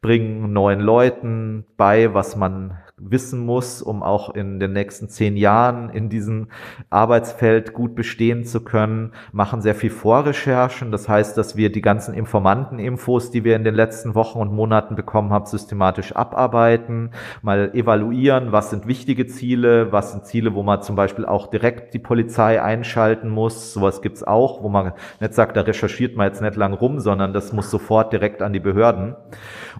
[0.00, 5.90] bringen neuen Leuten bei, was man wissen muss, um auch in den nächsten zehn Jahren
[5.90, 6.48] in diesem
[6.90, 10.90] Arbeitsfeld gut bestehen zu können, machen sehr viel Vorrecherchen.
[10.90, 14.96] Das heißt, dass wir die ganzen Informanteninfos, die wir in den letzten Wochen und Monaten
[14.96, 17.10] bekommen haben, systematisch abarbeiten,
[17.42, 21.94] mal evaluieren, was sind wichtige Ziele, was sind Ziele, wo man zum Beispiel auch direkt
[21.94, 23.72] die Polizei einschalten muss.
[23.72, 27.32] Sowas gibt's auch, wo man nicht sagt, da recherchiert man jetzt nicht lang rum, sondern
[27.32, 29.14] das muss sofort direkt an die Behörden.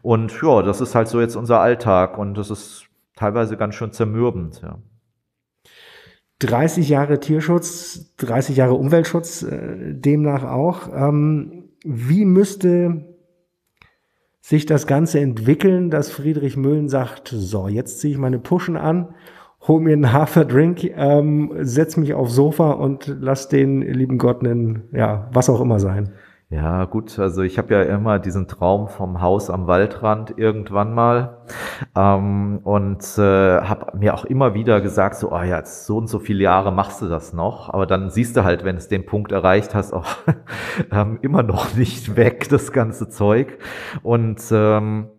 [0.02, 2.87] Und ja, das ist halt so jetzt unser Alltag und das ist
[3.18, 4.62] teilweise ganz schön zermürbend.
[4.62, 4.78] Ja.
[6.38, 10.88] 30 Jahre Tierschutz, 30 Jahre Umweltschutz, äh, demnach auch.
[10.94, 13.16] Ähm, wie müsste
[14.40, 19.14] sich das Ganze entwickeln, dass Friedrich Müllen sagt, so, jetzt ziehe ich meine Puschen an,
[19.66, 24.84] hol mir einen Haferdrink, ähm, setz mich aufs Sofa und lass den lieben Gott einen,
[24.92, 26.14] ja, was auch immer sein.
[26.50, 31.42] Ja, gut, also ich habe ja immer diesen Traum vom Haus am Waldrand irgendwann mal.
[31.94, 36.06] Ähm, und äh, habe mir auch immer wieder gesagt, so, oh ja, jetzt so und
[36.06, 39.04] so viele Jahre machst du das noch, aber dann siehst du halt, wenn es den
[39.04, 40.06] Punkt erreicht hast, auch
[40.90, 43.58] ähm, immer noch nicht weg, das ganze Zeug.
[44.02, 45.10] Und ähm,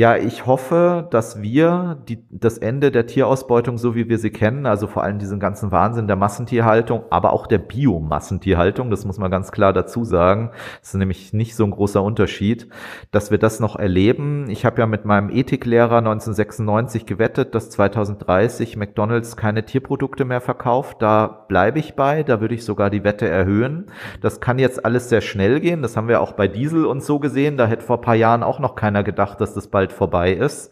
[0.00, 4.64] Ja, ich hoffe, dass wir die, das Ende der Tierausbeutung, so wie wir sie kennen,
[4.64, 9.30] also vor allem diesen ganzen Wahnsinn der Massentierhaltung, aber auch der Biomassentierhaltung, das muss man
[9.30, 12.70] ganz klar dazu sagen, das ist nämlich nicht so ein großer Unterschied,
[13.10, 14.48] dass wir das noch erleben.
[14.48, 21.02] Ich habe ja mit meinem Ethiklehrer 1996 gewettet, dass 2030 McDonald's keine Tierprodukte mehr verkauft.
[21.02, 23.88] Da bleibe ich bei, da würde ich sogar die Wette erhöhen.
[24.22, 27.18] Das kann jetzt alles sehr schnell gehen, das haben wir auch bei Diesel und so
[27.18, 29.92] gesehen, da hätte vor ein paar Jahren auch noch keiner gedacht, dass das bei bald
[29.92, 30.70] vorbei ist.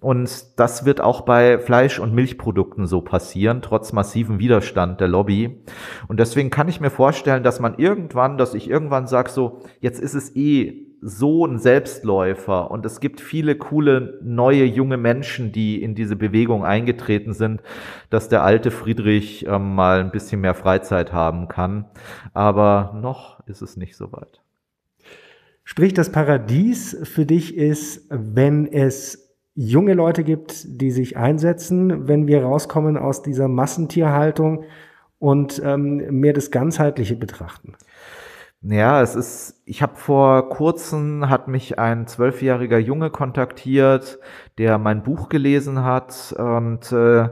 [0.00, 5.62] Und das wird auch bei Fleisch- und Milchprodukten so passieren, trotz massiven Widerstand der Lobby.
[6.08, 10.00] Und deswegen kann ich mir vorstellen, dass man irgendwann, dass ich irgendwann sage, so, jetzt
[10.00, 15.82] ist es eh so ein Selbstläufer und es gibt viele coole neue junge Menschen, die
[15.82, 17.62] in diese Bewegung eingetreten sind,
[18.10, 21.84] dass der alte Friedrich ähm, mal ein bisschen mehr Freizeit haben kann.
[22.32, 24.40] Aber noch ist es nicht so weit.
[25.68, 32.28] Sprich, das Paradies für dich ist, wenn es junge Leute gibt, die sich einsetzen, wenn
[32.28, 34.62] wir rauskommen aus dieser Massentierhaltung
[35.18, 37.74] und ähm, mehr das Ganzheitliche betrachten.
[38.62, 44.20] Ja, es ist, ich habe vor kurzem, hat mich ein zwölfjähriger Junge kontaktiert,
[44.58, 47.28] der mein Buch gelesen hat und äh,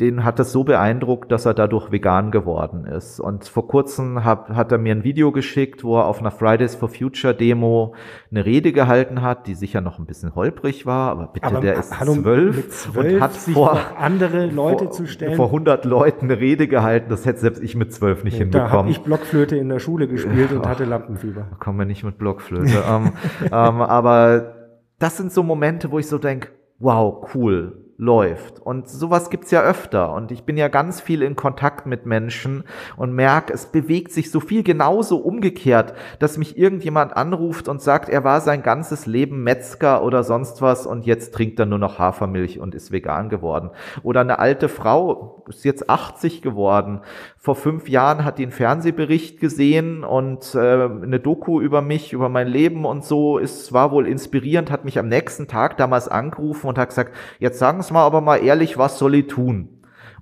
[0.00, 3.20] den hat das so beeindruckt, dass er dadurch vegan geworden ist.
[3.20, 6.74] Und vor kurzem hab, hat er mir ein Video geschickt, wo er auf einer Fridays
[6.74, 7.94] for Future Demo
[8.28, 11.78] eine Rede gehalten hat, die sicher noch ein bisschen holprig war, aber bitte, aber der
[11.78, 15.36] ist hallo, zwölf, und hat vor andere Leute vor, zu stellen.
[15.36, 18.72] Vor 100 Leuten eine Rede gehalten, das hätte selbst ich mit zwölf nicht nee, hinbekommen.
[18.72, 21.46] Da habe ich Blockflöte in der Schule gespielt und hatte Lampenfieber.
[21.60, 22.82] Kommen wir nicht mit Blockflöte.
[22.90, 23.12] ähm,
[23.44, 24.54] ähm, aber
[24.98, 26.48] das sind so Momente, wo ich so denke,
[26.80, 28.60] wow, cool läuft.
[28.60, 30.12] Und sowas gibt's ja öfter.
[30.12, 32.64] Und ich bin ja ganz viel in Kontakt mit Menschen
[32.96, 38.08] und merke, es bewegt sich so viel genauso umgekehrt, dass mich irgendjemand anruft und sagt,
[38.08, 41.98] er war sein ganzes Leben Metzger oder sonst was und jetzt trinkt er nur noch
[41.98, 43.70] Hafermilch und ist vegan geworden.
[44.02, 47.00] Oder eine alte Frau ist jetzt 80 geworden.
[47.36, 52.28] Vor fünf Jahren hat die einen Fernsehbericht gesehen und äh, eine Doku über mich, über
[52.28, 53.38] mein Leben und so.
[53.38, 57.58] Es war wohl inspirierend, hat mich am nächsten Tag damals angerufen und hat gesagt, jetzt
[57.58, 59.68] sagen Sie mal aber mal ehrlich, was soll ich tun?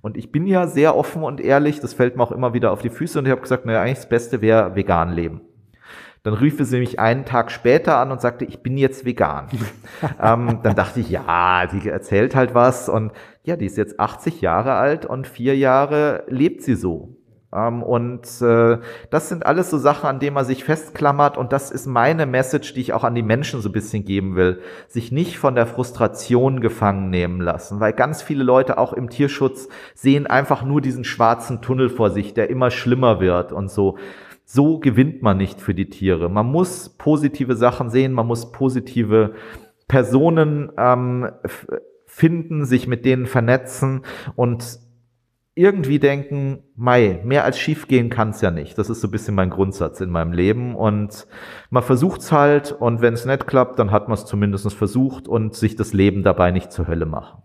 [0.01, 2.83] Und ich bin ja sehr offen und ehrlich, das fällt mir auch immer wieder auf
[2.83, 5.41] die Füße und ich habe gesagt, naja, eigentlich das Beste wäre vegan leben.
[6.25, 9.49] Dann rief sie mich einen Tag später an und sagte, ich bin jetzt vegan.
[10.23, 13.13] ähm, dann dachte ich, ja, die erzählt halt was und
[13.45, 17.17] ja, die ist jetzt 80 Jahre alt und vier Jahre lebt sie so.
[17.55, 18.79] Ähm, und äh,
[19.11, 21.37] das sind alles so Sachen, an denen man sich festklammert.
[21.37, 24.37] Und das ist meine Message, die ich auch an die Menschen so ein bisschen geben
[24.37, 24.61] will.
[24.89, 27.81] Sich nicht von der Frustration gefangen nehmen lassen.
[27.81, 32.35] Weil ganz viele Leute auch im Tierschutz sehen einfach nur diesen schwarzen Tunnel vor sich,
[32.35, 33.99] der immer schlimmer wird und so.
[34.45, 36.29] So gewinnt man nicht für die Tiere.
[36.29, 39.35] Man muss positive Sachen sehen, man muss positive
[39.89, 41.31] Personen ähm,
[42.07, 44.05] finden, sich mit denen vernetzen
[44.37, 44.79] und
[45.55, 48.79] irgendwie denken, Mai, mehr als schief gehen kann es ja nicht.
[48.79, 50.75] Das ist so ein bisschen mein Grundsatz in meinem Leben.
[50.75, 51.27] Und
[51.69, 55.55] man versucht's halt und wenn es nicht klappt, dann hat man es zumindest versucht und
[55.55, 57.43] sich das Leben dabei nicht zur Hölle machen.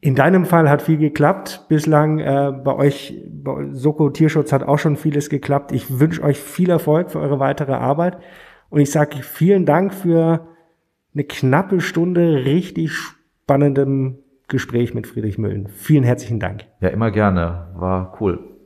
[0.00, 1.64] In deinem Fall hat viel geklappt.
[1.68, 5.72] Bislang äh, bei euch, bei Soko Tierschutz hat auch schon vieles geklappt.
[5.72, 8.18] Ich wünsche euch viel Erfolg für eure weitere Arbeit.
[8.68, 10.46] Und ich sage vielen Dank für
[11.14, 14.18] eine knappe Stunde richtig spannendem
[14.48, 15.68] Gespräch mit Friedrich Müllen.
[15.68, 16.64] Vielen herzlichen Dank.
[16.80, 17.70] Ja, immer gerne.
[17.74, 18.58] War cool.